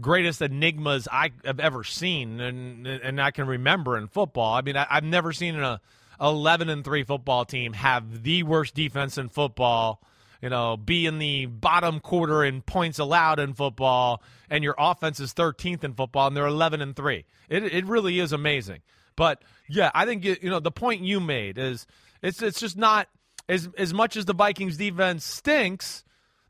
[0.01, 4.53] greatest enigmas I have ever seen and and I can remember in football.
[4.53, 5.79] I mean, I, I've never seen a
[6.19, 10.01] 11 and 3 football team have the worst defense in football,
[10.41, 15.19] you know, be in the bottom quarter in points allowed in football and your offense
[15.19, 17.25] is 13th in football and they're 11 and 3.
[17.49, 18.81] It it really is amazing.
[19.15, 21.85] But yeah, I think you know the point you made is
[22.21, 23.07] it's it's just not
[23.49, 26.03] as as much as the Vikings defense stinks,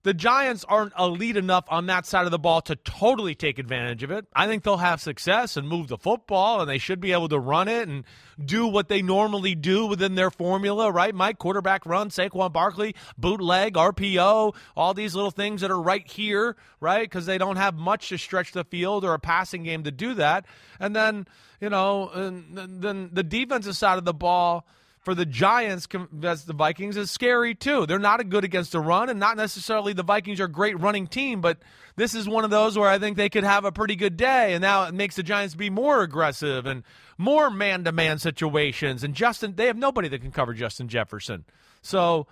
[0.06, 4.04] the Giants aren't elite enough on that side of the ball to totally take advantage
[4.04, 4.28] of it.
[4.36, 7.40] I think they'll have success and move the football, and they should be able to
[7.40, 8.04] run it and
[8.40, 11.16] do what they normally do within their formula, right?
[11.16, 16.56] Mike, quarterback run, Saquon Barkley, bootleg, RPO, all these little things that are right here,
[16.80, 17.10] right?
[17.10, 20.14] Because they don't have much to stretch the field or a passing game to do
[20.14, 20.46] that.
[20.80, 21.26] And then,
[21.60, 24.68] you know, then the defensive side of the ball
[25.06, 25.88] for the Giants
[26.24, 27.86] as the Vikings is scary too.
[27.86, 30.78] They're not a good against the run, and not necessarily the Vikings are a great
[30.80, 31.60] running team, but
[31.96, 34.54] this is one of those where I think they could have a pretty good day,
[34.54, 36.84] and now it makes the Giants be more aggressive and
[37.20, 39.04] more man-to-man situations.
[39.04, 41.46] And Justin, they have nobody that can cover Justin Jefferson,
[41.82, 42.28] so.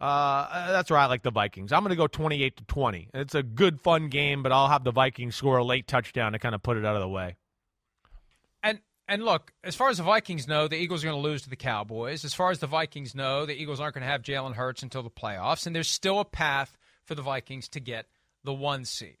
[0.00, 1.72] Uh, that's where I like the Vikings.
[1.72, 3.08] I'm going to go 28 to 20.
[3.14, 6.38] It's a good, fun game, but I'll have the Vikings score a late touchdown to
[6.38, 7.34] kind of put it out of the way.
[8.62, 11.42] And and look, as far as the Vikings know, the Eagles are going to lose
[11.42, 12.24] to the Cowboys.
[12.24, 15.02] As far as the Vikings know, the Eagles aren't going to have Jalen Hurts until
[15.02, 18.06] the playoffs, and there's still a path for the Vikings to get
[18.44, 19.16] the one seed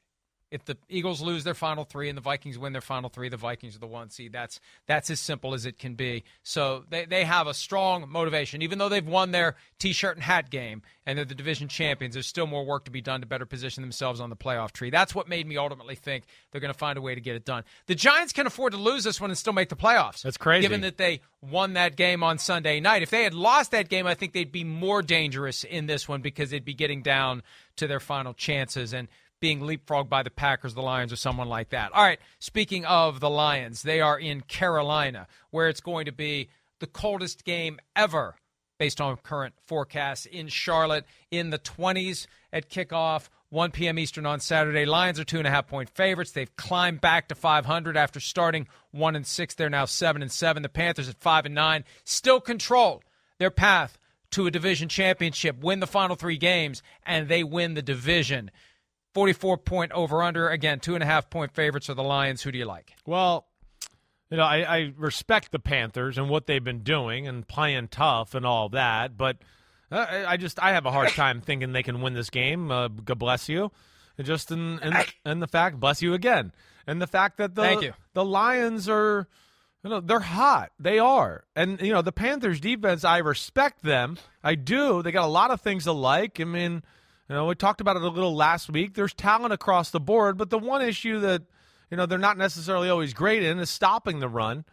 [0.50, 3.36] if the Eagles lose their final three and the Vikings win their final three, the
[3.36, 4.32] Vikings are the one seed.
[4.32, 6.24] That's that's as simple as it can be.
[6.42, 8.62] So they, they have a strong motivation.
[8.62, 12.14] Even though they've won their t shirt and hat game and they're the division champions,
[12.14, 14.90] there's still more work to be done to better position themselves on the playoff tree.
[14.90, 17.44] That's what made me ultimately think they're going to find a way to get it
[17.44, 17.64] done.
[17.86, 20.22] The Giants can afford to lose this one and still make the playoffs.
[20.22, 20.62] That's crazy.
[20.62, 23.02] Given that they won that game on Sunday night.
[23.02, 26.20] If they had lost that game, I think they'd be more dangerous in this one
[26.20, 27.42] because they'd be getting down
[27.76, 28.92] to their final chances.
[28.92, 29.08] And
[29.40, 31.92] being leapfrogged by the Packers, the Lions, or someone like that.
[31.92, 36.48] All right, speaking of the Lions, they are in Carolina, where it's going to be
[36.80, 38.36] the coldest game ever
[38.78, 43.28] based on current forecasts in Charlotte in the 20s at kickoff.
[43.50, 43.98] 1 p.m.
[43.98, 44.84] Eastern on Saturday.
[44.84, 46.32] Lions are two and a half point favorites.
[46.32, 49.54] They've climbed back to 500 after starting one and six.
[49.54, 50.62] They're now seven and seven.
[50.62, 53.02] The Panthers at five and nine still control
[53.38, 53.98] their path
[54.32, 55.62] to a division championship.
[55.62, 58.50] Win the final three games, and they win the division.
[59.18, 60.48] 44 point over under.
[60.48, 62.40] Again, two and a half point favorites are the Lions.
[62.42, 62.94] Who do you like?
[63.04, 63.48] Well,
[64.30, 68.36] you know, I, I respect the Panthers and what they've been doing and playing tough
[68.36, 69.38] and all that, but
[69.90, 72.70] uh, I just I have a hard time thinking they can win this game.
[72.70, 73.72] Uh, God bless you.
[74.22, 74.94] Just in, in,
[75.26, 76.52] in the fact, bless you again,
[76.86, 79.26] and the fact that the the Lions are,
[79.82, 80.70] you know, they're hot.
[80.78, 83.04] They are, and you know the Panthers defense.
[83.04, 84.16] I respect them.
[84.44, 85.02] I do.
[85.02, 86.38] They got a lot of things to like.
[86.40, 86.84] I mean,
[87.28, 88.94] you know, we talked about it a little last week.
[88.94, 91.42] There's talent across the board, but the one issue that
[91.90, 94.64] you know they're not necessarily always great in is stopping the run.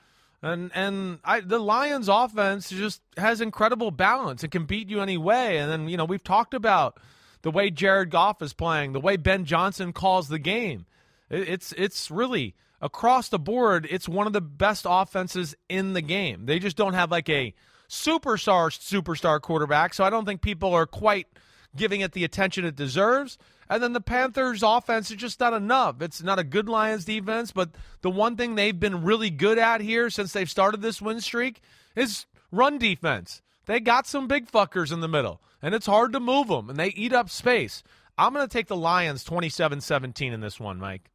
[0.42, 4.44] And and I, the Lions' offense just has incredible balance.
[4.44, 5.58] It can beat you any way.
[5.58, 7.00] And then you know we've talked about
[7.42, 10.86] the way Jared Goff is playing, the way Ben Johnson calls the game.
[11.30, 13.86] It, it's it's really across the board.
[13.90, 16.46] It's one of the best offenses in the game.
[16.46, 17.54] They just don't have like a
[17.90, 19.94] superstar superstar quarterback.
[19.94, 21.28] So I don't think people are quite
[21.76, 23.38] giving it the attention it deserves.
[23.70, 26.02] And then the Panthers' offense is just not enough.
[26.02, 29.82] It's not a good Lions defense, but the one thing they've been really good at
[29.82, 31.62] here since they've started this win streak
[31.96, 33.42] is run defense.
[33.66, 36.78] They got some big fuckers in the middle, and it's hard to move them, and
[36.78, 37.82] they eat up space.
[38.18, 41.10] I'm going to take the Lions 27 17 in this one, Mike.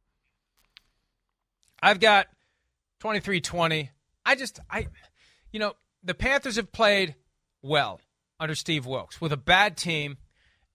[1.81, 2.27] I've got
[2.99, 3.89] 23 20.
[4.25, 4.87] I just, I,
[5.51, 7.15] you know, the Panthers have played
[7.61, 8.01] well
[8.39, 10.17] under Steve Wilks with a bad team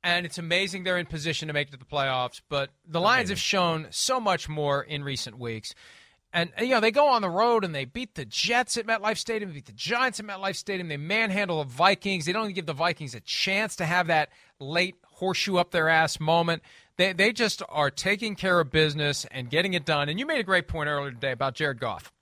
[0.06, 2.40] and it's amazing they're in position to make it to the playoffs.
[2.48, 5.74] But the Lions have shown so much more in recent weeks.
[6.32, 9.16] And, you know, they go on the road and they beat the Jets at MetLife
[9.16, 10.86] Stadium, beat the Giants at MetLife Stadium.
[10.86, 12.24] They manhandle the Vikings.
[12.24, 14.28] They don't even give the Vikings a chance to have that
[14.60, 16.62] late horseshoe up their ass moment.
[16.98, 20.08] They, they just are taking care of business and getting it done.
[20.08, 22.12] And you made a great point earlier today about Jared Goff.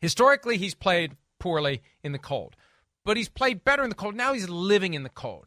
[0.00, 2.56] Historically, he's played poorly in the cold,
[3.04, 4.16] but he's played better in the cold.
[4.16, 5.46] Now he's living in the cold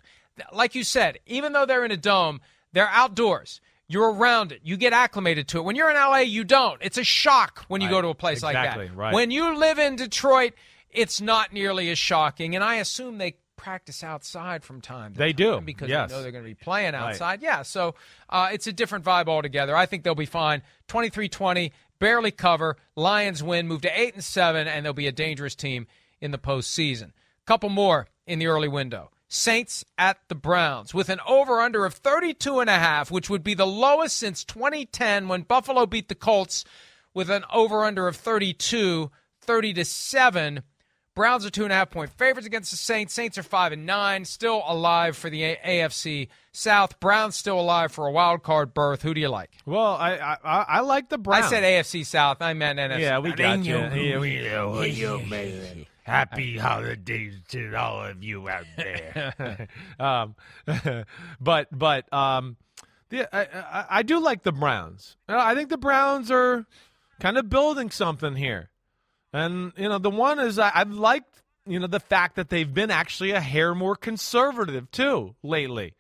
[0.54, 2.42] like you said, even though they're in a dome,
[2.74, 3.62] they're outdoors.
[3.88, 4.62] You're around it.
[4.64, 5.62] You get acclimated to it.
[5.64, 6.82] When you're in LA, you don't.
[6.82, 7.94] It's a shock when you right.
[7.94, 8.86] go to a place exactly.
[8.86, 8.98] like that.
[8.98, 9.14] Right.
[9.14, 10.54] When you live in Detroit,
[10.90, 12.56] it's not nearly as shocking.
[12.56, 16.10] And I assume they practice outside from time to they time do because yes.
[16.10, 17.42] they know they're going to be playing outside.
[17.42, 17.44] Right.
[17.44, 17.96] Yeah, so
[18.30, 19.76] uh, it's a different vibe altogether.
[19.76, 20.64] I think they'll be fine.
[20.88, 22.78] 23-20, barely cover.
[22.96, 25.86] Lions win, move to 8 and 7 and they'll be a dangerous team
[26.20, 27.12] in the postseason.
[27.46, 29.12] Couple more in the early window.
[29.34, 33.44] Saints at the Browns with an over under of 32 and a half, which would
[33.44, 36.66] be the lowest since 2010 when Buffalo beat the Colts
[37.14, 39.10] with an over under of 32,
[39.42, 40.64] 30 to 7.
[41.16, 43.14] Browns are two and a half point favorites against the Saints.
[43.14, 47.00] Saints are five and nine, still alive for the AFC South.
[47.00, 49.02] Browns still alive for a wild card berth.
[49.02, 49.52] Who do you like?
[49.66, 51.46] Well, I I, I like the Browns.
[51.46, 52.42] I said AFC South.
[52.42, 53.00] I meant NFC.
[53.00, 53.78] Yeah, we got you.
[53.78, 55.86] Yeah, we know you, man.
[56.04, 59.68] Happy holidays to all of you out there.
[60.00, 60.36] um,
[61.42, 62.58] but but um,
[63.12, 65.18] I, I, I do like the Browns.
[65.28, 66.66] I think the Browns are
[67.20, 68.72] kind of building something here,
[69.32, 72.74] and you know the one is I, I've liked you know the fact that they've
[72.74, 75.94] been actually a hair more conservative too lately.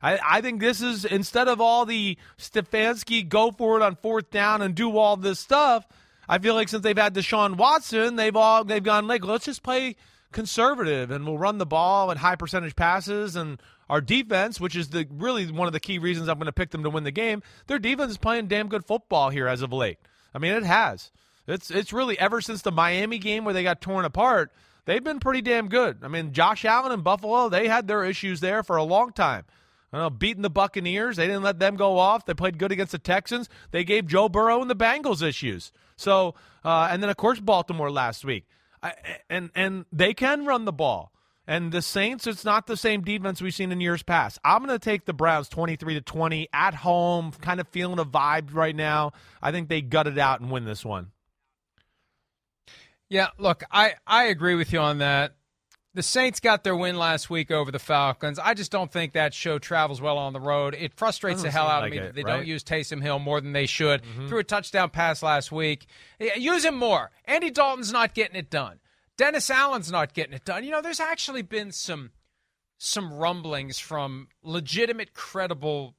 [0.00, 4.30] I, I think this is instead of all the Stefanski go for it on fourth
[4.30, 5.86] down and do all this stuff.
[6.32, 9.62] I feel like since they've had Deshaun Watson, they've all they've gone like let's just
[9.62, 9.96] play
[10.32, 14.88] conservative and we'll run the ball and high percentage passes and our defense, which is
[14.88, 17.10] the really one of the key reasons I'm going to pick them to win the
[17.10, 17.42] game.
[17.66, 19.98] Their defense is playing damn good football here as of late.
[20.34, 21.12] I mean, it has.
[21.46, 24.52] It's it's really ever since the Miami game where they got torn apart.
[24.86, 25.98] they've been pretty damn good.
[26.02, 29.44] I mean, Josh Allen and Buffalo, they had their issues there for a long time.
[29.92, 32.24] I know, beating the Buccaneers, they didn't let them go off.
[32.24, 33.50] They played good against the Texans.
[33.70, 35.72] They gave Joe Burrow and the Bengals issues.
[36.02, 36.34] So,
[36.64, 38.46] uh, and then of course Baltimore last week,
[38.82, 38.94] I,
[39.30, 41.12] and and they can run the ball.
[41.44, 44.38] And the Saints, it's not the same defense we've seen in years past.
[44.44, 48.04] I'm going to take the Browns 23 to 20 at home, kind of feeling a
[48.04, 49.12] vibe right now.
[49.42, 51.10] I think they gut it out and win this one.
[53.08, 55.34] Yeah, look, I, I agree with you on that.
[55.94, 58.38] The Saints got their win last week over the Falcons.
[58.38, 60.74] I just don't think that show travels well on the road.
[60.78, 62.36] It frustrates the hell out like of me it, that they right?
[62.38, 64.02] don't use Taysom Hill more than they should.
[64.02, 64.28] Mm-hmm.
[64.28, 65.86] Threw a touchdown pass last week.
[66.18, 67.10] Use him more.
[67.26, 68.80] Andy Dalton's not getting it done.
[69.18, 70.64] Dennis Allen's not getting it done.
[70.64, 72.10] You know, there's actually been some
[72.78, 75.94] some rumblings from legitimate, credible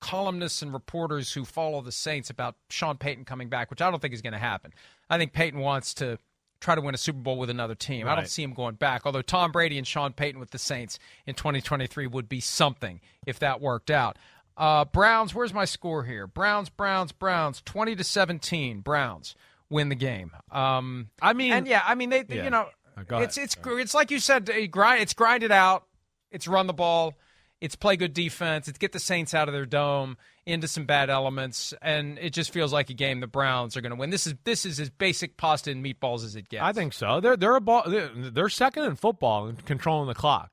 [0.00, 4.00] columnists and reporters who follow the Saints about Sean Payton coming back, which I don't
[4.00, 4.72] think is going to happen.
[5.08, 6.18] I think Payton wants to
[6.60, 8.06] try to win a Super Bowl with another team.
[8.06, 9.02] I don't see him going back.
[9.06, 13.38] Although Tom Brady and Sean Payton with the Saints in 2023 would be something if
[13.40, 14.16] that worked out.
[14.56, 16.26] Uh, Browns, where's my score here?
[16.26, 18.80] Browns, Browns, Browns, 20 to 17.
[18.80, 19.34] Browns
[19.70, 20.32] win the game.
[20.50, 22.44] Um, I mean, and yeah, I mean they, they- Yeah.
[22.44, 23.28] you know, Uh, go ahead.
[23.28, 25.00] it's it's it's like you said, grind.
[25.02, 25.86] It's grind it out.
[26.30, 27.14] It's run the ball.
[27.60, 28.68] It's play good defense.
[28.68, 30.16] It's get the Saints out of their dome
[30.50, 33.90] into some bad elements, and it just feels like a game the Browns are going
[33.90, 34.10] to win.
[34.10, 36.62] This is this is as basic pasta and meatballs as it gets.
[36.62, 37.20] I think so.
[37.20, 37.84] They're they're a ball.
[37.86, 40.50] They're, second in football in controlling the clock.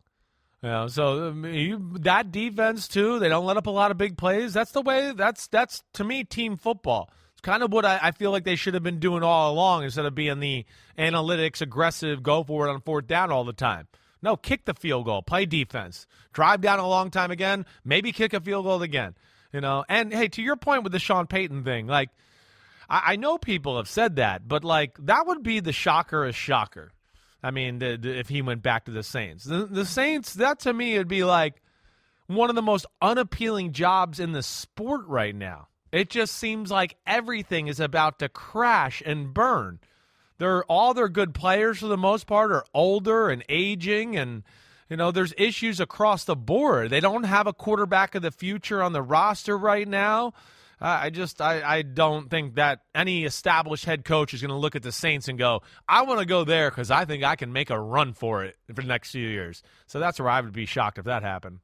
[0.62, 3.20] You know, so you, that defense too.
[3.20, 4.54] They don't let up a lot of big plays.
[4.54, 5.14] That's the way.
[5.16, 7.10] That's that's to me team football.
[7.34, 9.84] It's kind of what I, I feel like they should have been doing all along
[9.84, 10.66] instead of being the
[10.98, 13.88] analytics aggressive, go for it on fourth down all the time.
[14.24, 18.34] No, kick the field goal, play defense, drive down a long time again, maybe kick
[18.34, 19.16] a field goal again.
[19.58, 22.12] You know, and hey, to your point with the Sean Payton thing, like
[22.88, 26.36] I, I know people have said that, but like that would be the shocker of
[26.36, 26.92] shocker.
[27.42, 30.60] I mean, the, the, if he went back to the Saints, the, the Saints, that
[30.60, 31.64] to me would be like
[32.28, 35.70] one of the most unappealing jobs in the sport right now.
[35.92, 39.80] It just seems like everything is about to crash and burn.
[40.38, 44.44] They're all their good players for the most part are older and aging and
[44.90, 46.90] you know there's issues across the board.
[46.90, 50.34] They don't have a quarterback of the future on the roster right now.
[50.80, 54.58] Uh, I just I, I don't think that any established head coach is going to
[54.58, 57.36] look at the Saints and go, I want to go there because I think I
[57.36, 59.64] can make a run for it for the next few years.
[59.88, 61.60] So that's where I would be shocked if that happened.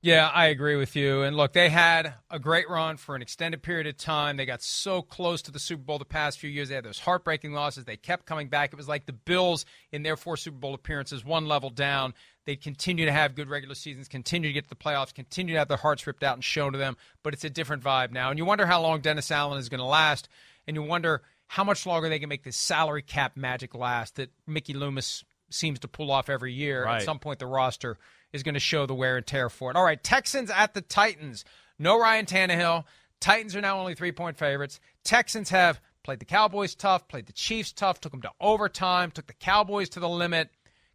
[0.00, 1.22] Yeah, I agree with you.
[1.22, 4.36] And look, they had a great run for an extended period of time.
[4.36, 6.68] They got so close to the Super Bowl the past few years.
[6.68, 7.84] They had those heartbreaking losses.
[7.84, 8.72] They kept coming back.
[8.72, 12.14] It was like the Bills in their four Super Bowl appearances, one level down.
[12.44, 15.58] They continue to have good regular seasons, continue to get to the playoffs, continue to
[15.58, 16.96] have their hearts ripped out and shown to them.
[17.24, 18.30] But it's a different vibe now.
[18.30, 20.28] And you wonder how long Dennis Allen is going to last.
[20.68, 24.30] And you wonder how much longer they can make this salary cap magic last that
[24.46, 26.84] Mickey Loomis seems to pull off every year.
[26.84, 26.96] Right.
[26.96, 27.98] At some point, the roster
[28.32, 29.76] is going to show the wear and tear for it.
[29.76, 31.44] All right, Texans at the Titans.
[31.78, 32.84] No Ryan Tannehill.
[33.20, 34.80] Titans are now only three point favorites.
[35.04, 39.26] Texans have played the Cowboys tough, played the Chiefs tough, took them to overtime, took
[39.26, 40.50] the Cowboys to the limit.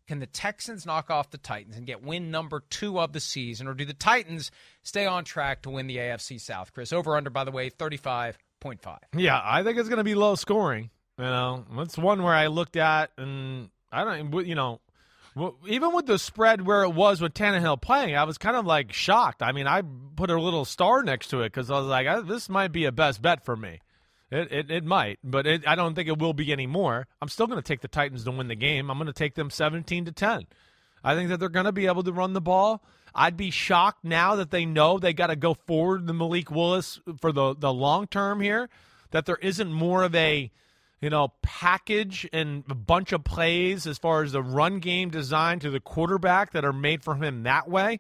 [0.08, 3.68] Can the Texans knock off the Titans and get win number two of the season,
[3.68, 6.74] or do the Titans stay on track to win the AFC South?
[6.74, 8.98] Chris, over under, by the way, 35.5.
[9.16, 10.90] Yeah, I think it's going to be low scoring.
[11.18, 14.82] You know, that's one where I looked at, and I don't, you know,
[15.36, 18.66] well, even with the spread where it was with Tannehill playing, I was kind of
[18.66, 19.42] like shocked.
[19.42, 19.82] I mean, I
[20.16, 22.86] put a little star next to it because I was like, "Uh, this might be
[22.86, 23.82] a best bet for me.
[24.30, 27.08] It it, it might, but it, I don't think it will be anymore.
[27.22, 28.90] I'm still going to take the Titans to win the game.
[28.90, 30.46] I'm going to take them 17 to 10.
[31.04, 32.84] I think that they're going to be able to run the ball.
[33.14, 37.00] I'd be shocked now that they know they got to go forward the Malik Willis
[37.22, 38.70] for the the long term here.
[39.12, 40.52] That there isn't more of a
[41.04, 45.60] you know package and a bunch of plays as far as the run game design
[45.60, 48.00] to the quarterback that are made for him that way.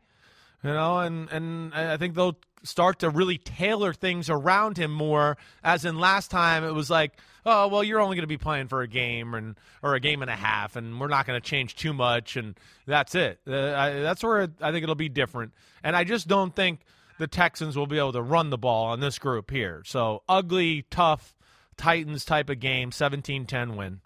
[0.64, 5.36] You know, and and I think they'll start to really tailor things around him more.
[5.62, 8.70] As in last time, it was like, oh well, you're only going to be playing
[8.70, 11.46] for a game and or a game and a half, and we're not going to
[11.46, 13.42] change too much, and that's it.
[13.46, 15.52] Uh, I, that's where I think it'll be different.
[15.84, 16.86] And I just don't think
[17.20, 19.84] the Texans will be able to run the ball on this group here.
[19.86, 21.36] So ugly, tough
[21.74, 24.02] Titans type of game, 17-10 win.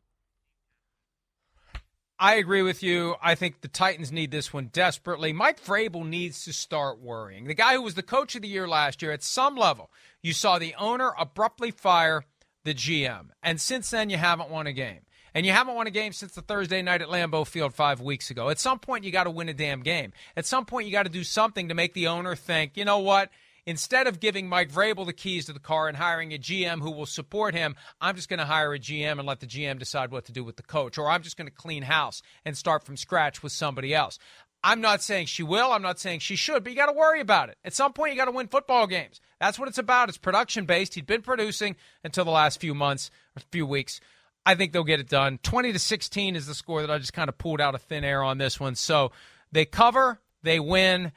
[2.20, 3.16] I agree with you.
[3.22, 5.34] I think the Titans need this one desperately.
[5.34, 7.46] Mike Vrabel needs to start worrying.
[7.46, 9.92] The guy who was the coach of the year last year, at some level,
[10.24, 12.24] you saw the owner abruptly fire
[12.64, 13.28] the GM.
[13.44, 15.02] And since then, you haven't won a game.
[15.36, 18.32] And you haven't won a game since the Thursday night at Lambeau Field five weeks
[18.32, 18.50] ago.
[18.50, 20.12] At some point, you got to win a damn game.
[20.36, 23.00] At some point, you got to do something to make the owner think, you know
[23.00, 23.30] what?
[23.68, 26.90] Instead of giving Mike Vrabel the keys to the car and hiring a GM who
[26.90, 30.10] will support him, I'm just going to hire a GM and let the GM decide
[30.10, 32.84] what to do with the coach, or I'm just going to clean house and start
[32.84, 34.18] from scratch with somebody else.
[34.64, 35.72] I'm not saying she will.
[35.72, 37.58] I'm not saying she should, but you got to worry about it.
[37.64, 39.22] At some point, you got to win football games.
[39.40, 40.10] That's what it's about.
[40.10, 40.96] It's production based.
[40.96, 44.00] He'd been producing until the last few months a few weeks.
[44.46, 45.40] I think they'll get it done.
[45.44, 48.06] 20 to 16 is the score that I just kind of pulled out of thin
[48.06, 48.76] air on this one.
[48.76, 49.12] So
[49.52, 51.12] they cover, they win,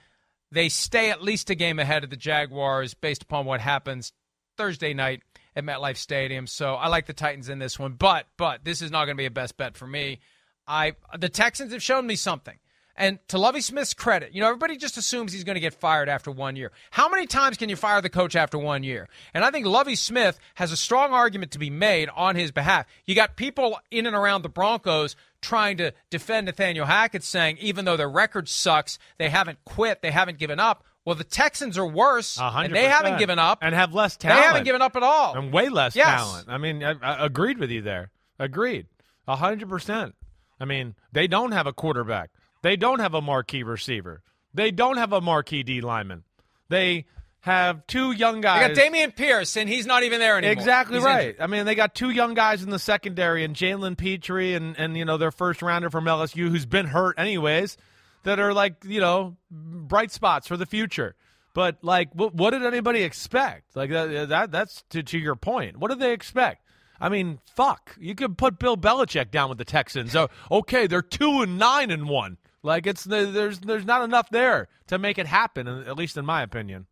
[0.53, 4.12] they stay at least a game ahead of the Jaguars based upon what happens
[4.57, 5.22] Thursday night
[5.57, 6.46] at MetLife Stadium.
[6.46, 9.20] So I like the Titans in this one, but but this is not going to
[9.20, 10.20] be a best bet for me.
[10.66, 12.59] I the Texans have shown me something.
[13.01, 16.11] And to Lovie Smith's credit, you know, everybody just assumes he's going to get fired
[16.11, 16.70] after one year.
[16.90, 19.09] How many times can you fire the coach after one year?
[19.32, 22.84] And I think Lovie Smith has a strong argument to be made on his behalf.
[23.07, 27.86] You got people in and around the Broncos trying to defend Nathaniel Hackett, saying even
[27.86, 30.84] though their record sucks, they haven't quit, they haven't given up.
[31.07, 34.42] Well, the Texans are worse, and they haven't given up, and have less talent.
[34.42, 36.20] They haven't given up at all, and way less yes.
[36.20, 36.48] talent.
[36.51, 38.11] I mean, I, I agreed with you there.
[38.38, 38.88] Agreed,
[39.26, 40.14] hundred percent.
[40.61, 42.28] I mean, they don't have a quarterback.
[42.62, 44.22] They don't have a marquee receiver.
[44.52, 46.24] They don't have a marquee D lineman.
[46.68, 47.06] They
[47.40, 48.68] have two young guys.
[48.68, 50.52] They got Dameon Pierce, and he's not even there anymore.
[50.52, 51.28] Exactly he's right.
[51.28, 51.40] Injured.
[51.40, 54.96] I mean, they got two young guys in the secondary, and Jalen Pitre, and and
[54.96, 57.76] you know their first rounder from LSU, who's been hurt anyways,
[58.24, 61.14] that are like you know bright spots for the future.
[61.52, 63.74] But like, what, what did anybody expect?
[63.74, 65.78] Like that, that that's to, to your point.
[65.78, 66.64] What did they expect?
[67.00, 67.96] I mean, fuck.
[67.98, 70.14] You could put Bill Belichick down with the Texans.
[70.50, 72.36] Okay, they're two and nine and one.
[72.62, 76.42] Like it's there's there's not enough there to make it happen, at least in my
[76.42, 76.86] opinion.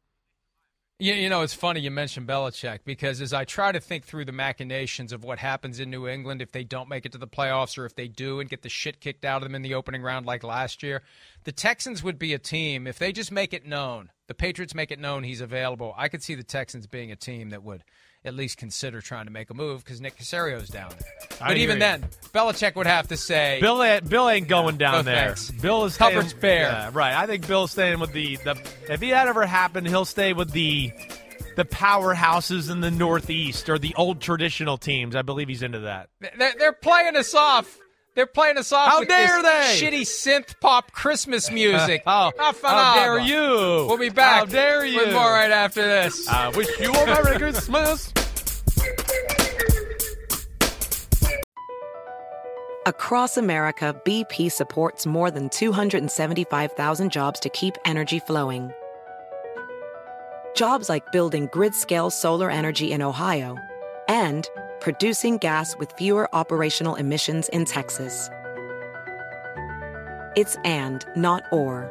[1.00, 4.24] You, you know, it's funny you mentioned Belichick because as I try to think through
[4.24, 7.28] the machinations of what happens in New England if they don't make it to the
[7.28, 9.74] playoffs or if they do and get the shit kicked out of them in the
[9.74, 11.02] opening round like last year,
[11.44, 14.10] the Texans would be a team if they just make it known.
[14.26, 15.94] The Patriots make it known he's available.
[15.96, 17.84] I could see the Texans being a team that would
[18.24, 21.38] at least consider trying to make a move because Nick Caserio's down there.
[21.38, 22.02] But even then,
[22.32, 25.34] Belichick would have to say, "Bill, ain't, Bill ain't going down no there.
[25.34, 25.50] Thanks.
[25.50, 27.14] Bill is coverage staying, fair, yeah, right?
[27.14, 28.60] I think Bill's staying with the, the.
[28.88, 30.92] If he had ever happened, he'll stay with the
[31.56, 35.16] the powerhouses in the Northeast or the old traditional teams.
[35.16, 36.08] I believe he's into that.
[36.20, 37.78] They're, they're playing us off.
[38.18, 39.86] They're playing us off How with dare this they?
[39.86, 42.02] shitty synth pop Christmas music.
[42.04, 43.86] oh, How how dare you?
[43.86, 44.38] We'll be back.
[44.40, 44.96] How dare you?
[44.96, 46.26] With more right after this.
[46.26, 48.12] I wish you a Merry Christmas.
[52.86, 58.72] Across America, BP supports more than 275,000 jobs to keep energy flowing.
[60.56, 63.56] Jobs like building grid-scale solar energy in Ohio
[64.08, 64.48] and
[64.80, 68.30] producing gas with fewer operational emissions in Texas.
[70.36, 71.90] It's and, not or.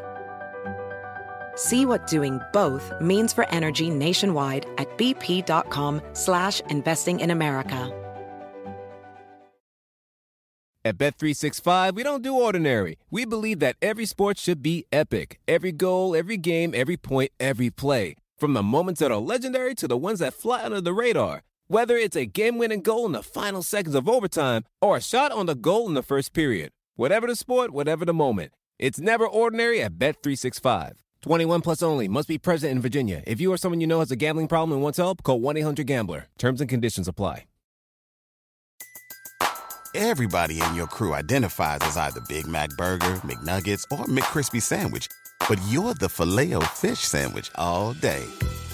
[1.55, 7.91] See what doing both means for energy nationwide at bp.com slash investing in America.
[10.85, 12.97] At Bet365, we don't do ordinary.
[13.11, 15.37] We believe that every sport should be epic.
[15.45, 18.15] Every goal, every game, every point, every play.
[18.37, 21.41] From the moments that are legendary to the ones that fly under the radar.
[21.69, 25.47] Whether it's a game-winning goal in the final seconds of overtime or a shot on
[25.47, 26.71] the goal in the first period.
[26.95, 28.53] Whatever the sport, whatever the moment.
[28.79, 30.93] It's never ordinary at Bet365.
[31.23, 32.07] 21 plus only.
[32.07, 33.21] Must be present in Virginia.
[33.27, 36.27] If you or someone you know has a gambling problem and wants help, call 1-800-GAMBLER.
[36.37, 37.43] Terms and conditions apply.
[39.93, 45.07] Everybody in your crew identifies as either Big Mac Burger, McNuggets, or McCrispy Sandwich.
[45.49, 48.23] But you're the filet fish Sandwich all day.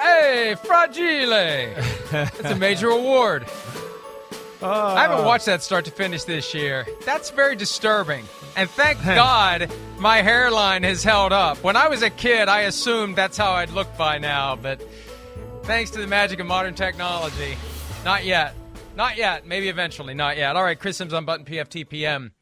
[0.00, 1.74] Hey, Fragile!
[2.10, 3.44] That's a major award.
[4.62, 4.94] Ah.
[4.96, 6.86] I haven't watched that start to finish this year.
[7.04, 8.24] That's very disturbing.
[8.56, 11.62] And thank God my hairline has held up.
[11.62, 14.82] When I was a kid, I assumed that's how I'd look by now, but
[15.64, 17.56] thanks to the magic of modern technology,
[18.04, 18.54] not yet.
[18.96, 19.46] Not yet.
[19.46, 20.14] Maybe eventually.
[20.14, 20.56] Not yet.
[20.56, 22.32] All right, Chris Sims on Button PFT PM.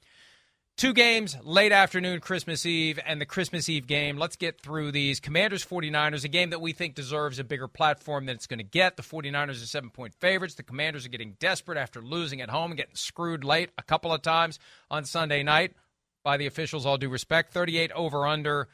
[0.79, 4.16] Two games, late afternoon, Christmas Eve, and the Christmas Eve game.
[4.16, 5.18] Let's get through these.
[5.18, 8.64] Commanders 49ers, a game that we think deserves a bigger platform than it's going to
[8.64, 8.97] get.
[8.97, 10.55] The 49ers are seven point favorites.
[10.55, 14.12] The Commanders are getting desperate after losing at home and getting screwed late a couple
[14.12, 15.72] of times on Sunday night
[16.22, 17.53] by the officials, all due respect.
[17.53, 18.68] 38 over under.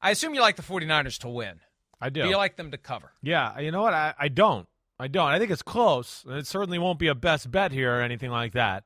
[0.00, 1.58] I assume you like the 49ers to win.
[2.00, 2.22] I do.
[2.22, 3.10] Do you like them to cover?
[3.22, 3.92] Yeah, you know what?
[3.92, 4.68] I, I don't.
[5.00, 5.26] I don't.
[5.26, 6.24] I think it's close.
[6.28, 8.84] It certainly won't be a best bet here or anything like that.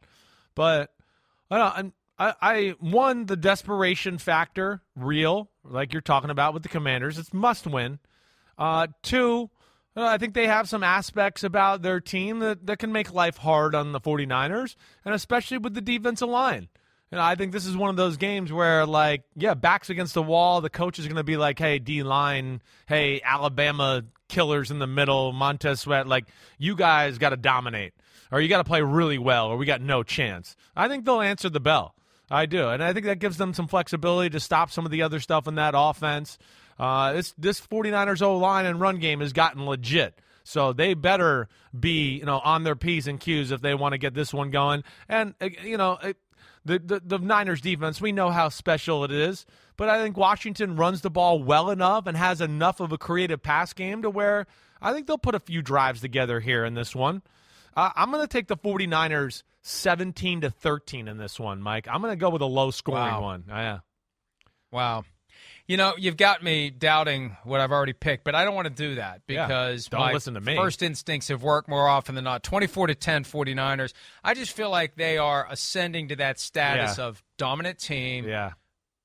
[0.54, 0.94] But
[1.50, 1.94] I don't.
[2.18, 7.18] I, I one the desperation factor real, like you're talking about with the Commanders.
[7.18, 7.98] It's must win.
[8.56, 9.50] Uh, two,
[9.96, 13.36] uh, I think they have some aspects about their team that, that can make life
[13.36, 16.68] hard on the 49ers, and especially with the defensive line.
[17.12, 20.22] And I think this is one of those games where, like, yeah, backs against the
[20.22, 20.60] wall.
[20.60, 24.86] The coach is going to be like, "Hey, D line, hey, Alabama killers in the
[24.86, 26.26] middle, Montez Sweat, like,
[26.58, 27.92] you guys got to dominate,
[28.32, 31.20] or you got to play really well, or we got no chance." I think they'll
[31.20, 31.94] answer the bell.
[32.34, 35.02] I do, and I think that gives them some flexibility to stop some of the
[35.02, 36.36] other stuff in that offense.
[36.78, 40.18] Uh, this this 49ers O line and run game has gotten legit.
[40.42, 43.98] So they better be, you know, on their P's and Q's if they want to
[43.98, 44.82] get this one going.
[45.08, 45.98] And uh, you know,
[46.64, 50.76] the, the the Niners defense, we know how special it is, but I think Washington
[50.76, 54.46] runs the ball well enough and has enough of a creative pass game to where
[54.82, 57.22] I think they'll put a few drives together here in this one.
[57.76, 61.88] Uh, I'm going to take the 49ers 17 to 13 in this one, Mike.
[61.90, 63.22] I'm going to go with a low scoring Wow.
[63.22, 63.44] one.
[63.48, 63.78] Yeah.
[64.70, 65.04] Wow.
[65.66, 68.74] You know, you've got me doubting what I've already picked, but I don't want to
[68.74, 70.54] do that Yeah, because don't my listen to me.
[70.54, 72.42] first instincts have worked more often than not.
[72.42, 73.94] 24 to 10 49ers.
[74.22, 77.04] I just feel like they are ascending to that status Yeah.
[77.06, 78.28] of dominant team.
[78.28, 78.52] Yeah.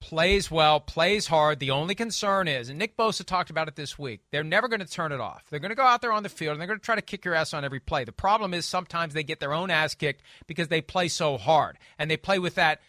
[0.01, 1.59] Plays well, plays hard.
[1.59, 4.79] The only concern is, and Nick Bosa talked about it this week, they're never going
[4.79, 5.43] to turn it off.
[5.49, 7.01] They're going to go out there on the field and they're going to try to
[7.01, 8.03] kick your ass on every play.
[8.03, 11.77] The problem is sometimes they get their own ass kicked because they play so hard
[11.97, 12.81] and they play with that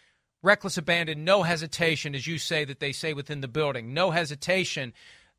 [0.43, 4.93] reckless abandon, no hesitation, as you say that they say within the building, no hesitation.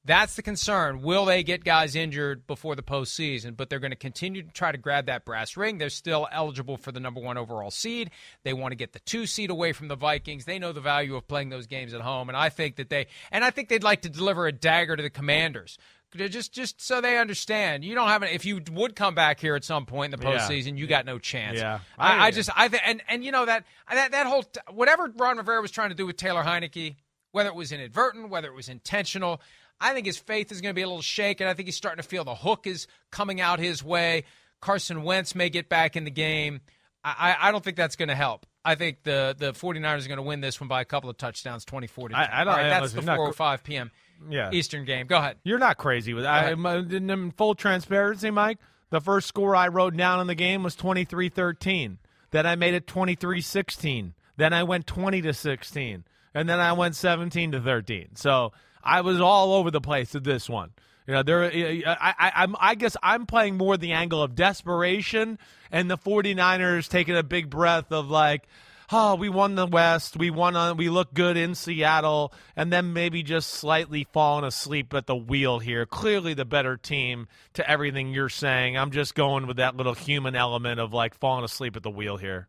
[0.05, 1.03] That's the concern.
[1.03, 3.57] Will they get guys injured before the postseason?
[3.57, 5.79] But they're going to continue to try to grab that brass ring.
[5.79, 8.11] They're still eligible for the number one overall seed.
[8.43, 10.45] They want to get the two seed away from the Vikings.
[10.45, 13.07] They know the value of playing those games at home, and I think that they
[13.31, 15.79] and I think they'd like to deliver a dagger to the Commanders.
[16.15, 18.29] Just, just so they understand, you don't have an.
[18.35, 20.37] If you would come back here at some point in the Yeah.
[20.41, 21.59] postseason, you got no chance.
[21.59, 21.79] Yeah.
[21.97, 24.61] I I, I just, I th- and and you know that that that whole t-
[24.71, 26.97] whatever Ron Rivera was trying to do with Taylor Heinicke,
[27.33, 29.41] whether it was inadvertent, whether it was intentional,
[29.81, 31.49] I think his faith is going to be a little shaken.
[31.49, 34.25] I think he's starting to feel the hook is coming out his way.
[34.61, 36.61] Carson Wentz may get back in the game.
[37.05, 38.47] I, I don't think that's going to help.
[38.65, 41.17] I think the the 49ers are going to win this one by a couple of
[41.17, 42.23] touchdowns, 24 to 10.
[42.23, 43.91] I- I don't- right, that's don't- the 4:05 p.m.
[44.31, 44.51] Yeah.
[44.53, 45.09] Eastern game.
[45.09, 45.39] Go ahead.
[45.43, 48.59] You're not crazy with I, in, in full transparency, Mike.
[48.91, 51.97] The first score I wrote down in the game was 23-13.
[52.31, 54.13] Then I made it 23-16.
[54.37, 56.05] Then I went 20 to 16.
[56.35, 58.17] And then I went 17 to 13.
[58.17, 58.53] So
[58.83, 60.71] I was all over the place with this one.
[61.07, 61.45] You know, there.
[61.45, 62.55] I, I, I'm.
[62.61, 65.37] I guess I'm playing more the angle of desperation,
[65.73, 68.47] and the 49ers taking a big breath of like,
[68.93, 72.93] oh, we won the West, we won, on, we look good in Seattle, and then
[72.93, 75.87] maybe just slightly falling asleep at the wheel here.
[75.87, 78.77] Clearly, the better team to everything you're saying.
[78.77, 82.17] I'm just going with that little human element of like falling asleep at the wheel
[82.17, 82.49] here.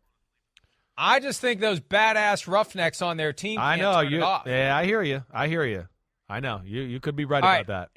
[0.96, 3.58] I just think those badass roughnecks on their team.
[3.58, 4.18] I know you.
[4.18, 5.24] Yeah, I hear you.
[5.32, 5.88] I hear you.
[6.28, 6.82] I know you.
[6.82, 7.66] You could be right All about right.
[7.66, 7.90] that.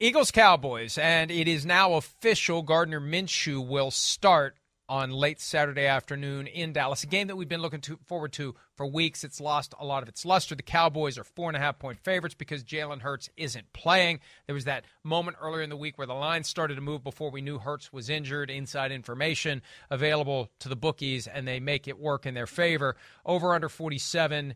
[0.00, 2.62] Eagles Cowboys, and it is now official.
[2.62, 4.56] Gardner Minshew will start
[4.94, 7.02] on late Saturday afternoon in Dallas.
[7.02, 9.24] A game that we've been looking to, forward to for weeks.
[9.24, 10.54] It's lost a lot of its luster.
[10.54, 14.20] The Cowboys are four and a half point favorites because Jalen Hurts isn't playing.
[14.46, 17.32] There was that moment earlier in the week where the line started to move before
[17.32, 18.50] we knew Hurts was injured.
[18.50, 22.94] Inside information available to the bookies, and they make it work in their favor.
[23.26, 24.54] Over under 47.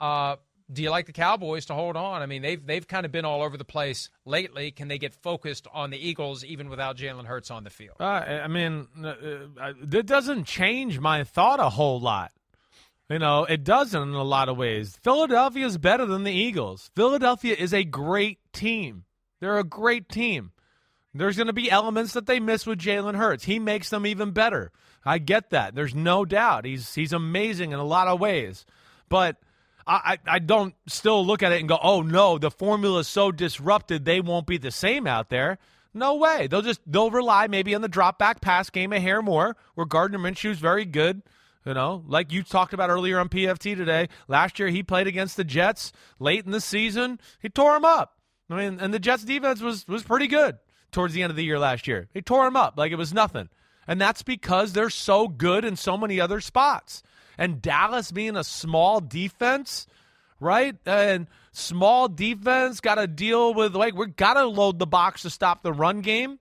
[0.00, 0.36] Uh,
[0.72, 2.22] do you like the Cowboys to hold on?
[2.22, 4.70] I mean, they've they've kind of been all over the place lately.
[4.70, 7.96] Can they get focused on the Eagles even without Jalen Hurts on the field?
[8.00, 12.32] Uh, I mean, uh, that doesn't change my thought a whole lot.
[13.10, 14.98] You know, it doesn't in a lot of ways.
[15.02, 16.90] Philadelphia is better than the Eagles.
[16.96, 19.04] Philadelphia is a great team.
[19.40, 20.52] They're a great team.
[21.12, 23.44] There's going to be elements that they miss with Jalen Hurts.
[23.44, 24.72] He makes them even better.
[25.04, 25.74] I get that.
[25.74, 26.64] There's no doubt.
[26.64, 28.64] He's he's amazing in a lot of ways.
[29.10, 29.36] But
[29.86, 33.30] I, I don't still look at it and go, oh no, the formula is so
[33.30, 35.58] disrupted they won't be the same out there.
[35.92, 36.48] No way.
[36.48, 39.86] They'll just they'll rely maybe on the drop back pass game a hair more, where
[39.86, 41.22] Gardner Minshew's very good.
[41.64, 44.08] You know, like you talked about earlier on PFT today.
[44.28, 47.20] Last year he played against the Jets late in the season.
[47.40, 48.18] He tore him up.
[48.50, 50.58] I mean, and the Jets defense was was pretty good
[50.92, 52.08] towards the end of the year last year.
[52.12, 53.48] They tore him up like it was nothing.
[53.86, 57.02] And that's because they're so good in so many other spots.
[57.38, 59.86] And Dallas being a small defense,
[60.40, 60.76] right?
[60.86, 65.30] And small defense got to deal with like we're got to load the box to
[65.30, 66.38] stop the run game.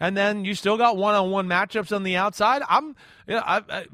[0.00, 2.62] And then you still got one-on-one matchups on the outside.
[2.68, 2.96] I'm,
[3.28, 3.86] you know, I,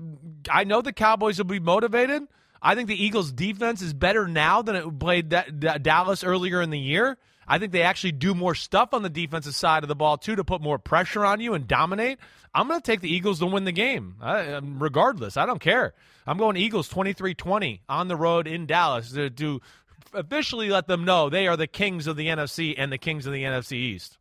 [0.51, 2.23] I, know the Cowboys will be motivated.
[2.63, 6.63] I think the Eagles' defense is better now than it played that, that Dallas earlier
[6.63, 7.19] in the year.
[7.47, 10.37] I think they actually do more stuff on the defensive side of the ball too
[10.37, 12.19] to put more pressure on you and dominate.
[12.55, 15.37] I'm going to take the Eagles to win the game, I, um, regardless.
[15.37, 15.95] I don't care.
[16.27, 19.61] I'm going Eagles 23-20 on the road in Dallas to, to
[20.13, 23.33] officially let them know they are the kings of the NFC and the kings of
[23.33, 24.19] the NFC East.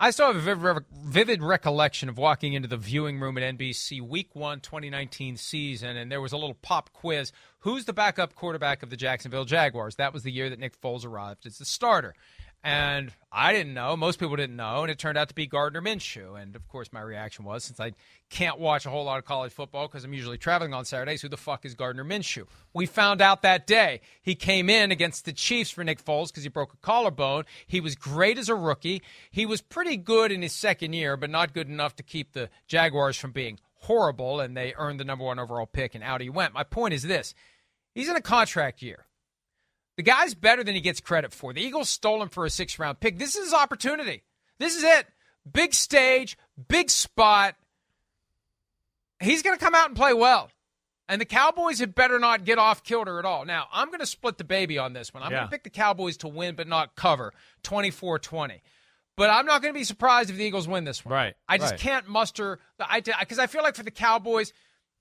[0.00, 4.00] I still have a vivid, vivid, recollection of walking into the viewing room at NBC
[4.00, 7.32] Week One 2019 season, and there was a little pop quiz.
[7.60, 9.96] Who's the backup quarterback of the Jacksonville Jaguars?
[9.96, 12.14] That was the year that Nick Foles arrived as the starter.
[12.64, 13.96] And I didn't know.
[13.96, 14.82] Most people didn't know.
[14.82, 16.40] And it turned out to be Gardner Minshew.
[16.40, 17.92] And of course, my reaction was since I
[18.30, 21.28] can't watch a whole lot of college football because I'm usually traveling on Saturdays, who
[21.28, 22.46] the fuck is Gardner Minshew?
[22.74, 24.00] We found out that day.
[24.22, 27.44] He came in against the Chiefs for Nick Foles because he broke a collarbone.
[27.66, 29.02] He was great as a rookie.
[29.30, 32.50] He was pretty good in his second year, but not good enough to keep the
[32.66, 34.40] Jaguars from being horrible.
[34.40, 36.54] And they earned the number one overall pick, and out he went.
[36.54, 37.34] My point is this
[37.94, 39.06] he's in a contract year.
[39.98, 41.52] The guy's better than he gets credit for.
[41.52, 43.18] The Eagles stole him for a six round pick.
[43.18, 44.22] This is his opportunity.
[44.58, 45.06] This is it.
[45.50, 46.38] Big stage,
[46.68, 47.56] big spot.
[49.20, 50.50] He's going to come out and play well.
[51.08, 53.44] And the Cowboys had better not get off kilter at all.
[53.44, 55.22] Now, I'm going to split the baby on this one.
[55.22, 55.38] I'm Yeah.
[55.38, 57.32] going to pick the Cowboys to win but not cover
[57.64, 58.62] 24 20.
[59.16, 61.12] But I'm not going to be surprised if the Eagles win this one.
[61.12, 61.80] Right, I just right.
[61.80, 64.52] can't muster the I because I feel like for the Cowboys,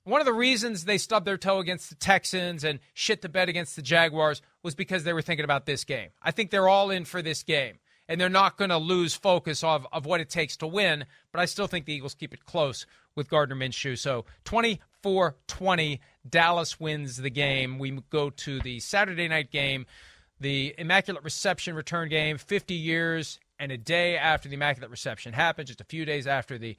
[0.06, 3.48] one of the reasons they stubbed their toe against the Texans and shit the bed
[3.50, 6.10] against the Jaguars was because they were thinking about this game.
[6.22, 9.64] I think they're all in for this game, and they're not going to lose focus
[9.64, 11.06] of, of what it takes to win.
[11.32, 13.98] But I still think the Eagles keep it close with Gardner Minshew.
[13.98, 17.80] So 24 20, Dallas wins the game.
[17.80, 19.86] We go to the Saturday night game,
[20.38, 25.68] the Immaculate Reception return game, 50 years and a day after the Immaculate Reception happened,
[25.68, 26.76] just a few days after the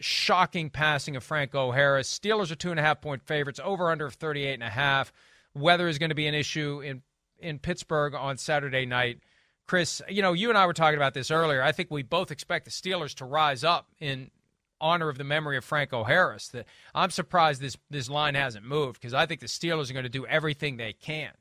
[0.00, 2.18] shocking passing of Franco Harris.
[2.18, 5.12] Steelers are two and a half point favorites, over under 38 and a half.
[5.56, 7.02] Weather is going to be an issue in,
[7.38, 9.20] in Pittsburgh on Saturday night.
[9.66, 11.62] Chris, you know, you and I were talking about this earlier.
[11.62, 14.30] I think we both expect the Steelers to rise up in
[14.80, 16.48] honor of the memory of Franco Harris.
[16.48, 20.04] That I'm surprised this this line hasn't moved because I think the Steelers are going
[20.04, 21.32] to do everything they can.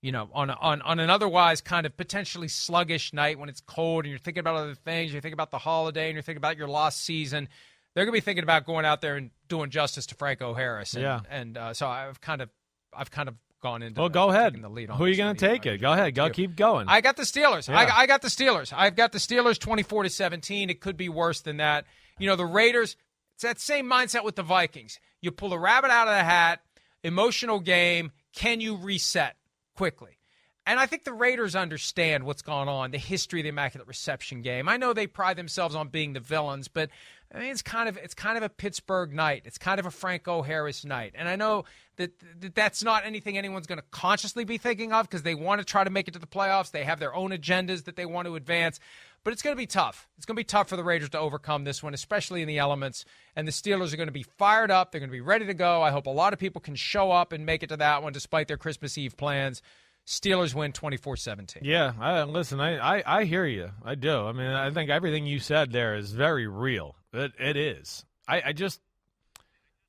[0.00, 3.60] You know, on a, on on an otherwise kind of potentially sluggish night when it's
[3.60, 6.38] cold and you're thinking about other things, you're thinking about the holiday and you're thinking
[6.40, 7.48] about your lost season.
[7.94, 10.94] They're going to be thinking about going out there and doing justice to Franco Harris.
[10.94, 11.20] And, Yeah.
[11.30, 12.48] and uh, so I've kind of
[12.94, 14.00] I've kind of gone into.
[14.00, 14.60] Well, the- go ahead.
[14.60, 15.80] The lead on Who are you going to take it?
[15.80, 16.14] Go ahead.
[16.14, 16.88] Go keep going.
[16.88, 17.68] I got the Steelers.
[17.68, 17.78] Yeah.
[17.78, 18.72] I, I got the Steelers.
[18.76, 20.70] I've got the Steelers 24 to 17.
[20.70, 21.84] It could be worse than that.
[22.18, 22.96] You know, the Raiders,
[23.34, 24.98] it's that same mindset with the Vikings.
[25.20, 26.60] You pull a rabbit out of the hat,
[27.02, 28.12] emotional game.
[28.34, 29.36] Can you reset
[29.74, 30.18] quickly?
[30.64, 34.42] And I think the Raiders understand what's gone on, the history of the Immaculate Reception
[34.42, 34.68] game.
[34.68, 36.88] I know they pride themselves on being the villains, but
[37.34, 39.42] I mean it's kind of it's kind of a Pittsburgh night.
[39.44, 41.14] It's kind of a Franco Harris night.
[41.16, 41.64] And I know
[41.96, 45.60] that, that that's not anything anyone's going to consciously be thinking of because they want
[45.60, 46.70] to try to make it to the playoffs.
[46.70, 48.80] They have their own agendas that they want to advance.
[49.24, 50.08] But it's going to be tough.
[50.16, 52.58] It's going to be tough for the Raiders to overcome this one, especially in the
[52.58, 53.04] elements.
[53.36, 54.90] And the Steelers are going to be fired up.
[54.90, 55.80] They're going to be ready to go.
[55.80, 58.12] I hope a lot of people can show up and make it to that one
[58.12, 59.62] despite their Christmas Eve plans.
[60.06, 61.62] Steelers win 24 17.
[61.64, 63.70] Yeah, I, listen, I, I, I hear you.
[63.84, 64.26] I do.
[64.26, 66.96] I mean, I think everything you said there is very real.
[67.12, 68.04] It, it is.
[68.26, 68.80] I, I just,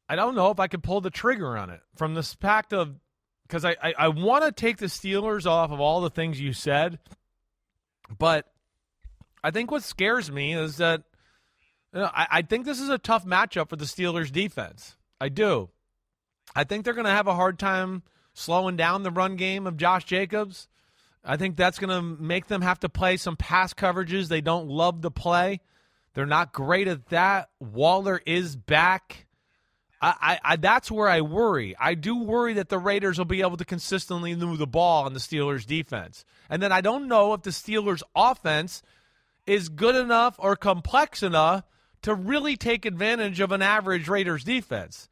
[0.10, 2.96] I don't know if I can pull the trigger on it from this fact of,
[3.48, 6.54] because I, I, I want to take the Steelers off of all the things you
[6.54, 7.00] said,
[8.18, 8.52] but
[9.44, 11.04] I think what scares me is that
[11.94, 14.96] you know, I, I think this is a tough matchup for the Steelers defense.
[15.22, 15.70] I do.
[16.56, 18.04] I think they're going to have a hard time
[18.34, 20.68] slowing down the run game of Josh Jacobs.
[21.24, 24.68] I think that's going to make them have to play some pass coverages they don't
[24.68, 25.62] love to play.
[26.14, 27.50] They're not great at that.
[27.60, 29.26] Waller is back.
[30.02, 31.76] I, I, I that's where I worry.
[31.80, 35.14] I do worry that the Raiders will be able to consistently move the ball on
[35.14, 36.26] the Steelers defense.
[36.50, 38.84] And then I don't know if the Steelers offense
[39.48, 41.64] is good enough or complex enough
[42.04, 45.10] to really take advantage of an average Raiders defense.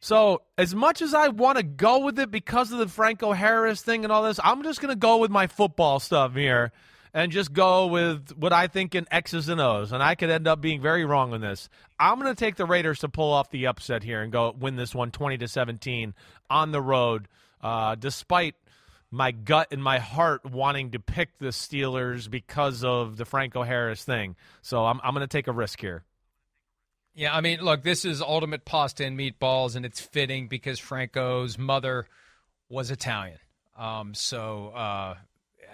[0.00, 3.82] So, as much as I want to go with it because of the Franco Harris
[3.82, 6.72] thing and all this, I'm just going to go with my football stuff here
[7.14, 9.92] and just go with what I think in X's and O's.
[9.92, 11.68] And I could end up being very wrong on this.
[11.98, 14.76] I'm going to take the Raiders to pull off the upset here and go win
[14.76, 16.14] this one 20 to 17
[16.48, 17.28] on the road,
[17.60, 18.54] uh, despite
[19.10, 24.04] my gut and my heart wanting to pick the Steelers because of the Franco Harris
[24.04, 24.36] thing.
[24.62, 26.04] So, I'm, I'm going to take a risk here.
[27.14, 31.58] Yeah, I mean, look, this is ultimate pasta and meatballs, and it's fitting because Franco's
[31.58, 32.06] mother
[32.70, 33.38] was Italian.
[33.76, 35.14] Um, so uh,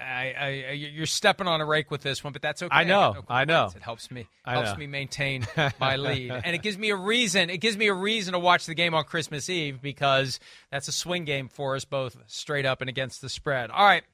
[0.01, 2.75] I, I, you're stepping on a rake with this one, but that's okay.
[2.75, 3.71] I know, got I know.
[3.75, 4.77] It helps me I helps know.
[4.77, 5.47] me maintain
[5.81, 7.51] my lead, and it gives me a reason.
[7.51, 10.41] It gives me a reason to watch the game on Christmas Eve because
[10.71, 13.71] that's a swing game for us both, straight up and against the spread.
[13.71, 14.05] All right,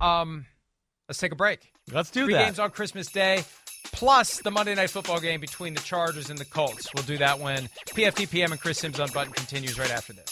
[0.00, 0.46] um,
[1.08, 1.72] Let's take a break.
[1.92, 2.46] Let's do Three that.
[2.46, 3.44] games on Christmas Day,
[3.92, 6.88] plus the Monday Night Football game between the Chargers and the Colts.
[6.94, 10.31] We'll do that when PFTPM and Chris Sims Unbuttoned continues right after this.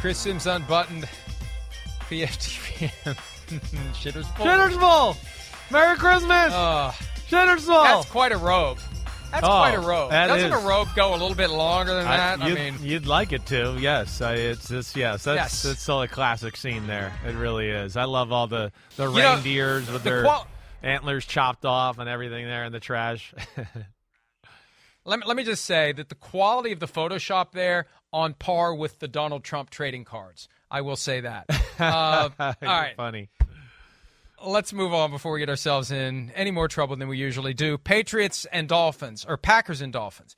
[0.00, 1.08] Chris Sims Unbuttoned,
[2.08, 2.90] PFT PM.
[3.94, 4.46] Shitters Bowl.
[4.46, 5.16] Shitter's Bowl.
[5.70, 6.52] Merry Christmas.
[6.54, 6.94] Oh,
[7.28, 7.82] Shitter's Bowl.
[7.82, 8.78] that's quite a robe.
[9.32, 10.10] That's Oh, quite a oh, robe.
[10.10, 10.64] that Doesn't is.
[10.64, 12.40] a robe go a little bit longer than that?
[12.40, 14.20] I, you'd, mean, you'd like it to, yes.
[14.20, 15.24] I, it's it's yes.
[15.24, 15.64] That's Yes.
[15.64, 17.12] it's still a classic scene there.
[17.26, 17.96] It really is.
[17.96, 20.46] I love all the the You know, reindeers with the their qual-
[20.82, 23.34] antlers chopped off and everything there in the trash.
[25.06, 28.74] let me, let me just say that the quality of the Photoshop there on par
[28.74, 30.48] with the Donald Trump trading cards.
[30.70, 31.46] I will say that.
[31.78, 32.96] Uh, all right.
[32.96, 33.28] Funny.
[34.46, 37.76] let's move on before we get ourselves in any more trouble than we usually do.
[37.76, 40.36] Patriots and Dolphins, or Packers and Dolphins.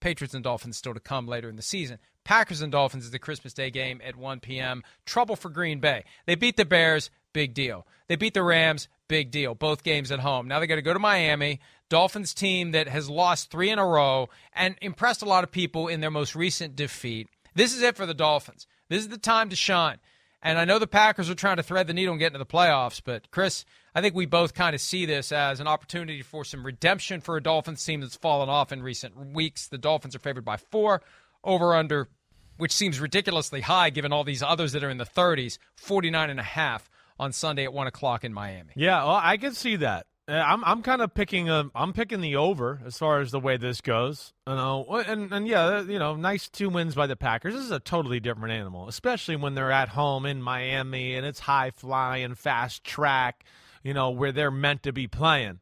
[0.00, 1.98] Patriots and Dolphins still to come later in the season.
[2.24, 4.82] Packers and Dolphins is the Christmas Day game at 1 p.m.
[5.04, 6.04] Trouble for Green Bay.
[6.24, 7.86] They beat the Bears, big deal.
[8.08, 9.54] They beat the Rams, big deal.
[9.54, 10.48] Both games at home.
[10.48, 11.60] Now they got to go to Miami.
[11.92, 15.88] Dolphins team that has lost three in a row and impressed a lot of people
[15.88, 17.28] in their most recent defeat.
[17.54, 18.66] This is it for the Dolphins.
[18.88, 19.98] This is the time to shine.
[20.42, 22.46] And I know the Packers are trying to thread the needle and get into the
[22.46, 26.46] playoffs, but Chris, I think we both kind of see this as an opportunity for
[26.46, 29.68] some redemption for a Dolphins team that's fallen off in recent weeks.
[29.68, 31.02] The Dolphins are favored by four,
[31.44, 32.08] over under,
[32.56, 36.40] which seems ridiculously high given all these others that are in the 30s, 49 and
[36.40, 36.88] a half
[37.18, 38.72] on Sunday at 1 o'clock in Miami.
[38.76, 40.06] Yeah, well, I can see that.
[40.28, 43.40] Uh, I'm I'm kind of picking a I'm picking the over as far as the
[43.40, 44.32] way this goes.
[44.46, 47.54] You know, and and yeah, you know, nice two wins by the Packers.
[47.54, 51.40] This is a totally different animal, especially when they're at home in Miami and it's
[51.40, 53.44] high flying, fast track.
[53.82, 55.58] You know, where they're meant to be playing,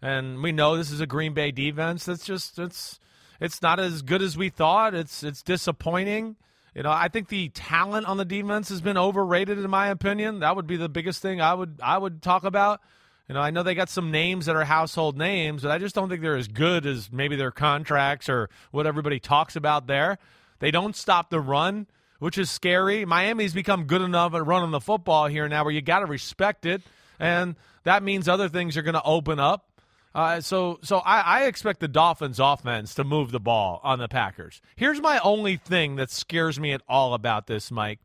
[0.00, 3.00] and we know this is a Green Bay defense that's just it's
[3.40, 4.94] it's not as good as we thought.
[4.94, 6.36] It's it's disappointing.
[6.72, 10.38] You know, I think the talent on the defense has been overrated in my opinion.
[10.38, 12.80] That would be the biggest thing I would I would talk about.
[13.28, 15.94] You know, I know they got some names that are household names, but I just
[15.94, 20.18] don't think they're as good as maybe their contracts or what everybody talks about there.
[20.58, 21.86] They don't stop the run,
[22.18, 23.06] which is scary.
[23.06, 26.66] Miami's become good enough at running the football here now where you got to respect
[26.66, 26.82] it,
[27.18, 29.70] and that means other things are going to open up.
[30.14, 34.06] Uh, so, so I, I expect the Dolphins' offense to move the ball on the
[34.06, 34.60] Packers.
[34.76, 37.98] Here's my only thing that scares me at all about this, Mike.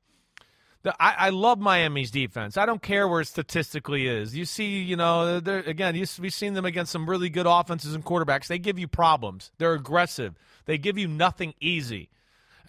[0.84, 2.56] The, I, I love Miami's defense.
[2.56, 4.36] I don't care where it statistically is.
[4.36, 8.06] You see, you know, again, you, we've seen them against some really good offenses and
[8.06, 8.48] quarterbacks.
[8.48, 9.52] They give you problems.
[9.58, 10.36] They're aggressive.
[10.66, 12.10] They give you nothing easy.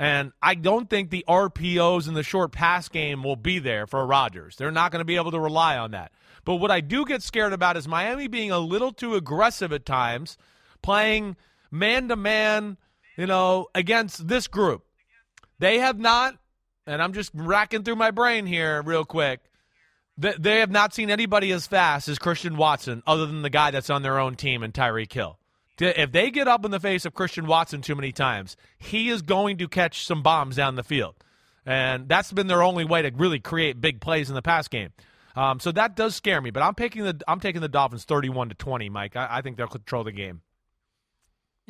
[0.01, 4.05] And I don't think the RPOs in the short pass game will be there for
[4.07, 4.57] Rodgers.
[4.57, 6.11] They're not going to be able to rely on that.
[6.45, 9.85] But what I do get scared about is Miami being a little too aggressive at
[9.85, 10.39] times,
[10.83, 11.37] playing
[11.71, 12.79] man to man,
[13.17, 14.85] you know, against this group.
[15.59, 16.39] They have not,
[16.91, 19.41] and I'm just racking through my brain here real quick.
[20.19, 23.71] They, they have not seen anybody as fast as Christian Watson, other than the guy
[23.71, 25.39] that's on their own team and Tyreek Hill.
[25.79, 29.23] If they get up in the face of Christian Watson too many times, he is
[29.23, 31.15] going to catch some bombs down the field.
[31.65, 34.91] And that's been their only way to really create big plays in the pass game.
[35.37, 36.51] Um, so that does scare me.
[36.51, 39.17] But I'm taking the I'm taking the Dolphins 31 to 20, Mike.
[39.17, 40.43] I, I think they'll control the game.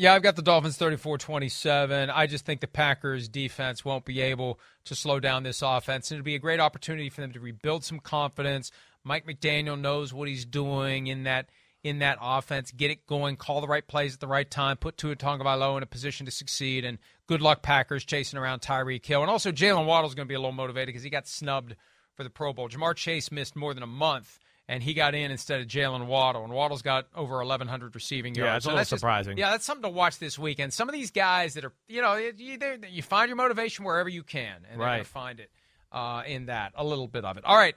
[0.01, 2.09] Yeah, I've got the Dolphins 34 27.
[2.09, 6.11] I just think the Packers defense won't be able to slow down this offense.
[6.11, 8.73] And it'll be a great opportunity for them to rebuild some confidence.
[9.05, 11.51] Mike McDaniel knows what he's doing in that
[11.85, 12.71] in that offense.
[12.71, 15.83] Get it going, call the right plays at the right time, put Tua Tagovailoa in
[15.83, 16.87] a position to succeed.
[16.87, 16.97] And
[17.27, 19.21] good luck, Packers, chasing around Tyreek Hill.
[19.21, 21.77] And also, Jaylen Waddle's going to be a little motivated because he got snubbed
[22.15, 22.71] for the Pro Bowl.
[22.71, 24.39] Ja'Marr Chase missed more than a month
[24.71, 26.45] and he got in instead of Jaylen Waddle.
[26.45, 28.47] And Waddle's got over 1,100 receiving yards.
[28.47, 29.37] Yeah, it's so a little that's just- surprising.
[29.37, 30.73] yeah, that's something to watch this weekend.
[30.73, 32.57] Some of these guys that are, you know, you,
[32.89, 35.51] you find your motivation wherever you can, and they're going to find it
[35.91, 37.45] uh, in that, a little bit of it.
[37.45, 37.75] All right.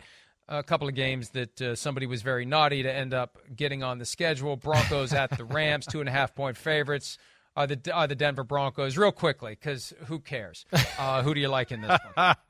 [0.48, 3.98] A couple of games that uh, somebody was very naughty to end up getting on
[3.98, 4.56] the schedule.
[4.56, 7.18] Broncos at the Rams, two and a half point favorites.
[7.56, 9.52] Are the are the Denver Broncos real quickly?
[9.52, 10.66] Because who cares?
[10.96, 12.36] Uh, who do you like in this one?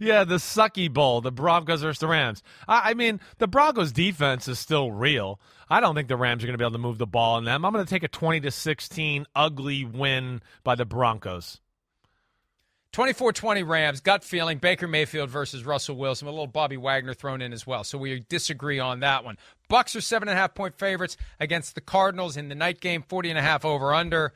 [0.00, 2.42] yeah, the sucky bowl, the Broncos versus the Rams.
[2.66, 5.38] I, I mean, the Broncos defense is still real.
[5.68, 7.44] I don't think the Rams are going to be able to move the ball on
[7.44, 7.64] them.
[7.64, 11.60] I'm going to take a 20 to 16 ugly win by the Broncos.
[12.92, 17.52] 24-20 Rams, gut feeling, Baker Mayfield versus Russell Wilson, a little Bobby Wagner thrown in
[17.52, 17.84] as well.
[17.84, 19.36] So we disagree on that one.
[19.70, 23.04] Bucs are seven and a half point favorites against the Cardinals in the night game,
[23.06, 24.32] 40 and a half over under.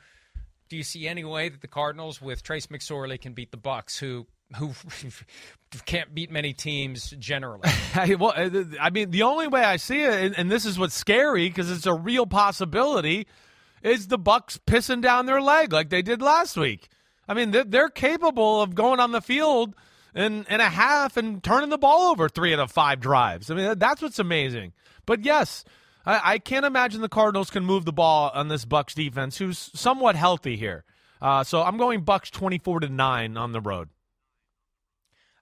[0.69, 3.99] Do you see any way that the Cardinals with Trace McSorley can beat the Bucs,
[3.99, 4.27] who
[4.57, 4.71] who
[5.85, 7.69] can't beat many teams generally?
[8.17, 11.47] Well, uh, I mean, the only way I see it, and this is what's scary
[11.47, 13.27] because it's a real possibility,
[13.83, 16.89] is the Bucs pissing down their leg like they did last week.
[17.27, 19.75] I mean, they're, they're capable of going on the field
[20.15, 23.49] in, in a half and turning the ball over three out of five drives.
[23.49, 24.73] I mean, that's what's amazing.
[25.05, 25.63] But yes,
[26.05, 29.71] I, I can't imagine the Cardinals can move the ball on this Bucs defense, who's
[29.73, 30.83] somewhat healthy here.
[31.21, 33.89] Uh, so I'm going Bucs 24 to nine on the road.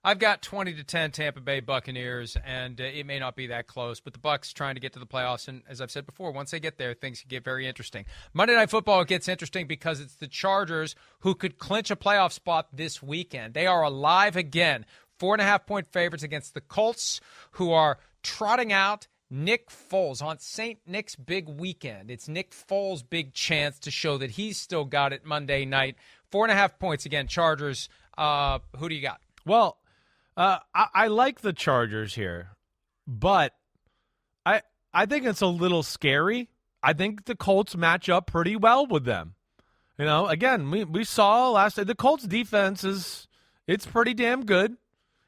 [0.04, 3.68] I've got 20 to 10 Tampa Bay Buccaneers, and uh, it may not be that
[3.68, 6.32] close, but the Bucs trying to get to the playoffs, and as I've said before,
[6.32, 8.04] once they get there, things can get very interesting.
[8.32, 12.66] Monday Night Football gets interesting because it's the Chargers who could clinch a playoff spot
[12.72, 13.54] this weekend.
[13.54, 14.86] They are alive again,
[15.20, 17.20] four and a half point favorites against the Colts,
[17.52, 20.80] who are trotting out Nick Foles on St.
[20.84, 22.10] Nick's big weekend.
[22.10, 25.94] It's Nick Foles' big chance to show that he's still got it Monday night.
[26.32, 27.88] Four and a half points again, Chargers.
[28.18, 29.20] Uh, who do you got?
[29.46, 29.78] Well,
[30.36, 32.50] uh, I, I like the Chargers here,
[33.06, 33.52] but
[34.46, 34.62] I
[34.92, 36.48] I think it's a little scary.
[36.82, 39.34] I think the Colts match up pretty well with them.
[39.98, 43.28] You know, again, we, we saw last the Colts defense is
[43.66, 44.76] it's pretty damn good,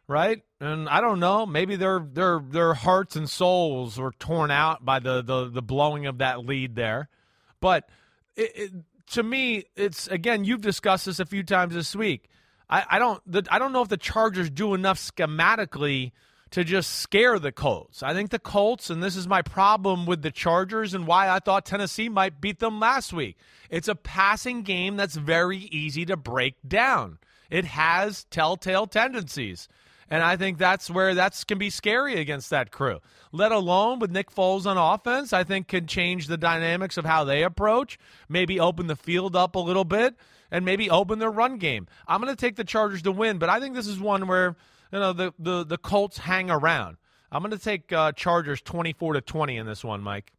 [0.09, 0.43] right?
[0.61, 4.99] And I don't know, maybe their their their hearts and souls were torn out by
[4.99, 7.09] the the, the blowing of that lead there,
[7.61, 7.89] but
[8.37, 8.73] it, it,
[9.13, 12.29] to me, it's again you've discussed this a few times this week.
[12.69, 16.13] I, I don't the, I don't know if the Chargers do enough schematically
[16.51, 18.03] to just scare the Colts.
[18.03, 21.41] I think the Colts, and this is my problem with the Chargers and why I
[21.41, 23.37] thought Tennessee might beat them last week.
[23.71, 27.19] It's a passing game that's very easy to break down.
[27.51, 29.69] It has telltale tendencies.
[30.11, 33.01] And I think that's where that's can be scary against that crew.
[33.33, 37.25] Let alone with Nick Foles on offense, I think can change the dynamics of how
[37.25, 37.99] they approach,
[38.29, 40.15] maybe open the field up a little bit,
[40.51, 41.87] and maybe open their run game.
[42.07, 44.57] I'm going to take the Chargers to win, but I think this is one where
[44.93, 46.97] you know the the, the Colts hang around.
[47.33, 50.33] I'm going to take uh, Chargers 24 to 20 in this one, Mike.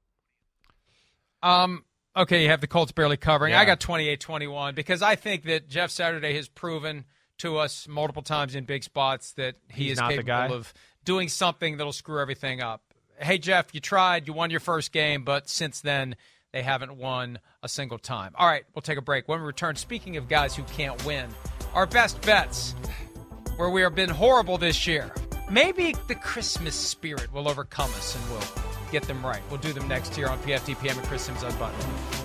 [1.43, 1.83] Um,
[2.15, 3.51] okay, you have the Colts barely covering.
[3.51, 3.59] Yeah.
[3.59, 7.03] I got 28-21 because I think that Jeff Saturday has proven
[7.39, 10.73] to us multiple times in big spots that he He's is capable of
[11.03, 12.81] doing something that'll screw everything up.
[13.19, 16.15] Hey Jeff, you tried, you won your first game, but since then
[16.51, 18.33] they haven't won a single time.
[18.35, 19.27] All right, we'll take a break.
[19.27, 21.29] When we return, speaking of guys who can't win,
[21.73, 22.73] our best bets
[23.57, 25.13] where we have been horrible this year.
[25.49, 29.41] Maybe the Christmas spirit will overcome us and we'll get them right.
[29.49, 32.24] We'll do them next year on PFTPM and Chris Sims Unbuttoned.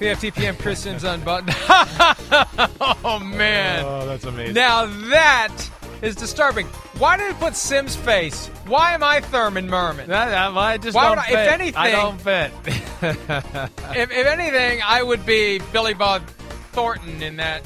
[0.00, 1.54] PFTPM Chris Sims unbuttoned.
[3.04, 3.84] oh man.
[3.84, 4.54] Oh, that's amazing.
[4.54, 5.54] Now that
[6.00, 6.66] is disturbing.
[6.96, 8.46] Why did it put Sims face?
[8.66, 10.08] Why am I Thurman Merman?
[10.08, 12.50] That, I just Why don't would I- if anything- I don't fit.
[13.96, 16.26] if, if anything, I would be Billy Bob
[16.72, 17.62] Thornton in that.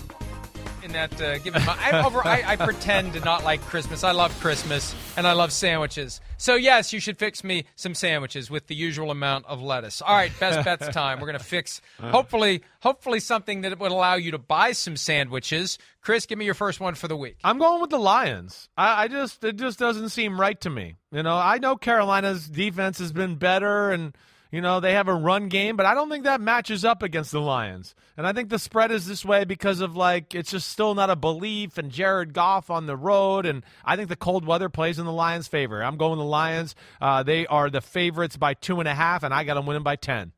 [0.82, 4.04] In that, uh, given my, I, over, I, I pretend to not like Christmas.
[4.04, 6.20] I love Christmas and I love sandwiches.
[6.44, 10.02] So yes, you should fix me some sandwiches with the usual amount of lettuce.
[10.02, 11.18] All right, best bets time.
[11.18, 15.78] We're gonna fix hopefully, hopefully something that would allow you to buy some sandwiches.
[16.02, 17.38] Chris, give me your first one for the week.
[17.42, 18.68] I'm going with the Lions.
[18.76, 20.96] I, I just it just doesn't seem right to me.
[21.10, 24.14] You know, I know Carolina's defense has been better and
[24.54, 27.32] you know they have a run game, but I don't think that matches up against
[27.32, 27.96] the Lions.
[28.16, 31.10] And I think the spread is this way because of like it's just still not
[31.10, 35.00] a belief and Jared Goff on the road and I think the cold weather plays
[35.00, 35.82] in the Lions' favor.
[35.82, 36.76] I'm going the Lions.
[37.00, 39.82] Uh, they are the favorites by two and a half, and I got them winning
[39.82, 40.30] by ten.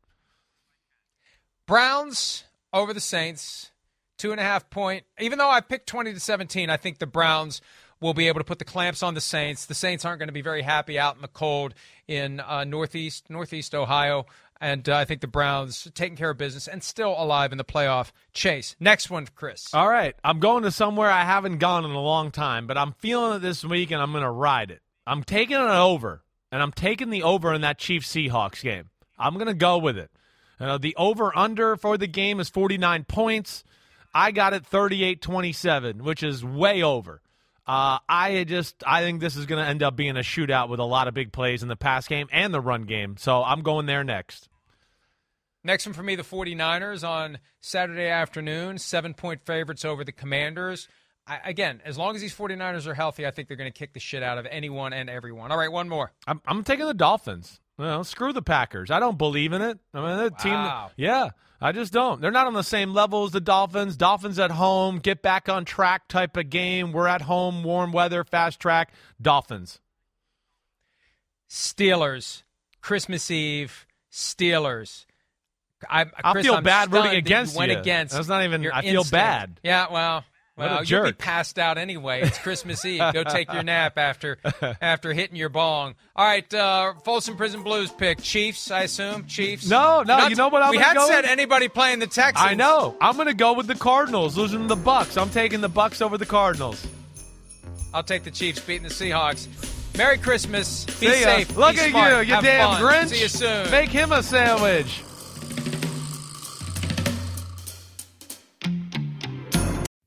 [1.66, 3.70] Browns over the Saints,
[4.16, 5.04] two and a half point.
[5.20, 7.60] Even though I picked 20 to 17, I think the Browns
[8.00, 9.66] will be able to put the clamps on the Saints.
[9.66, 11.74] The Saints aren't going to be very happy out in the cold
[12.06, 14.26] in uh, northeast northeast Ohio,
[14.60, 17.64] and uh, I think the Browns taking care of business and still alive in the
[17.64, 18.76] playoff chase.
[18.80, 19.72] Next one, Chris.
[19.74, 20.14] All right.
[20.24, 23.42] I'm going to somewhere I haven't gone in a long time, but I'm feeling it
[23.42, 24.80] this week and I'm going to ride it.
[25.06, 28.90] I'm taking it over, and I'm taking the over in that Chiefs Seahawks game.
[29.18, 30.10] I'm going to go with it.
[30.58, 33.62] Uh, the over under for the game is 49 points.
[34.14, 37.20] I got it 38 27, which is way over.
[37.66, 40.78] Uh, I just I think this is going to end up being a shootout with
[40.78, 43.16] a lot of big plays in the pass game and the run game.
[43.18, 44.48] So I'm going there next.
[45.64, 50.86] Next one for me, the 49ers on Saturday afternoon, seven point favorites over the Commanders.
[51.26, 53.92] I, again, as long as these 49ers are healthy, I think they're going to kick
[53.92, 55.50] the shit out of anyone and everyone.
[55.50, 56.12] All right, one more.
[56.28, 57.60] I'm, I'm taking the Dolphins.
[57.78, 58.90] Well, screw the Packers.
[58.90, 59.78] I don't believe in it.
[59.92, 60.70] I mean, the team.
[60.96, 62.20] Yeah, I just don't.
[62.20, 63.96] They're not on the same level as the Dolphins.
[63.96, 66.92] Dolphins at home, get back on track type of game.
[66.92, 68.92] We're at home, warm weather, fast track.
[69.20, 69.78] Dolphins.
[71.48, 72.42] Steelers,
[72.80, 75.04] Christmas Eve, Steelers.
[75.88, 77.58] I, I'll feel I'm bad rooting against you.
[77.58, 77.78] Went you.
[77.78, 78.14] against.
[78.14, 79.10] That's not even- I feel instinct.
[79.12, 79.60] bad.
[79.62, 80.24] Yeah, well,
[80.56, 82.22] well, you'll be passed out anyway.
[82.22, 83.02] It's Christmas Eve.
[83.12, 84.38] Go take your nap after
[84.80, 85.94] after hitting your bong.
[86.14, 88.70] All right, uh, Folsom Prison Blues pick Chiefs.
[88.70, 89.68] I assume Chiefs.
[89.68, 91.30] No, no, Not- you know what I'm we had said with?
[91.30, 92.48] anybody playing the Texans.
[92.50, 92.96] I know.
[93.00, 95.20] I'm going to go with the Cardinals, losing to the Bucs.
[95.20, 96.86] I'm taking the Bucs over the Cardinals.
[97.92, 99.48] I'll take the Chiefs beating the Seahawks.
[99.96, 100.84] Merry Christmas.
[100.84, 101.56] Be safe.
[101.56, 102.82] Look be at smart, you, you have damn fun.
[102.82, 103.08] Grinch.
[103.08, 103.70] See you soon.
[103.70, 105.02] Make him a sandwich.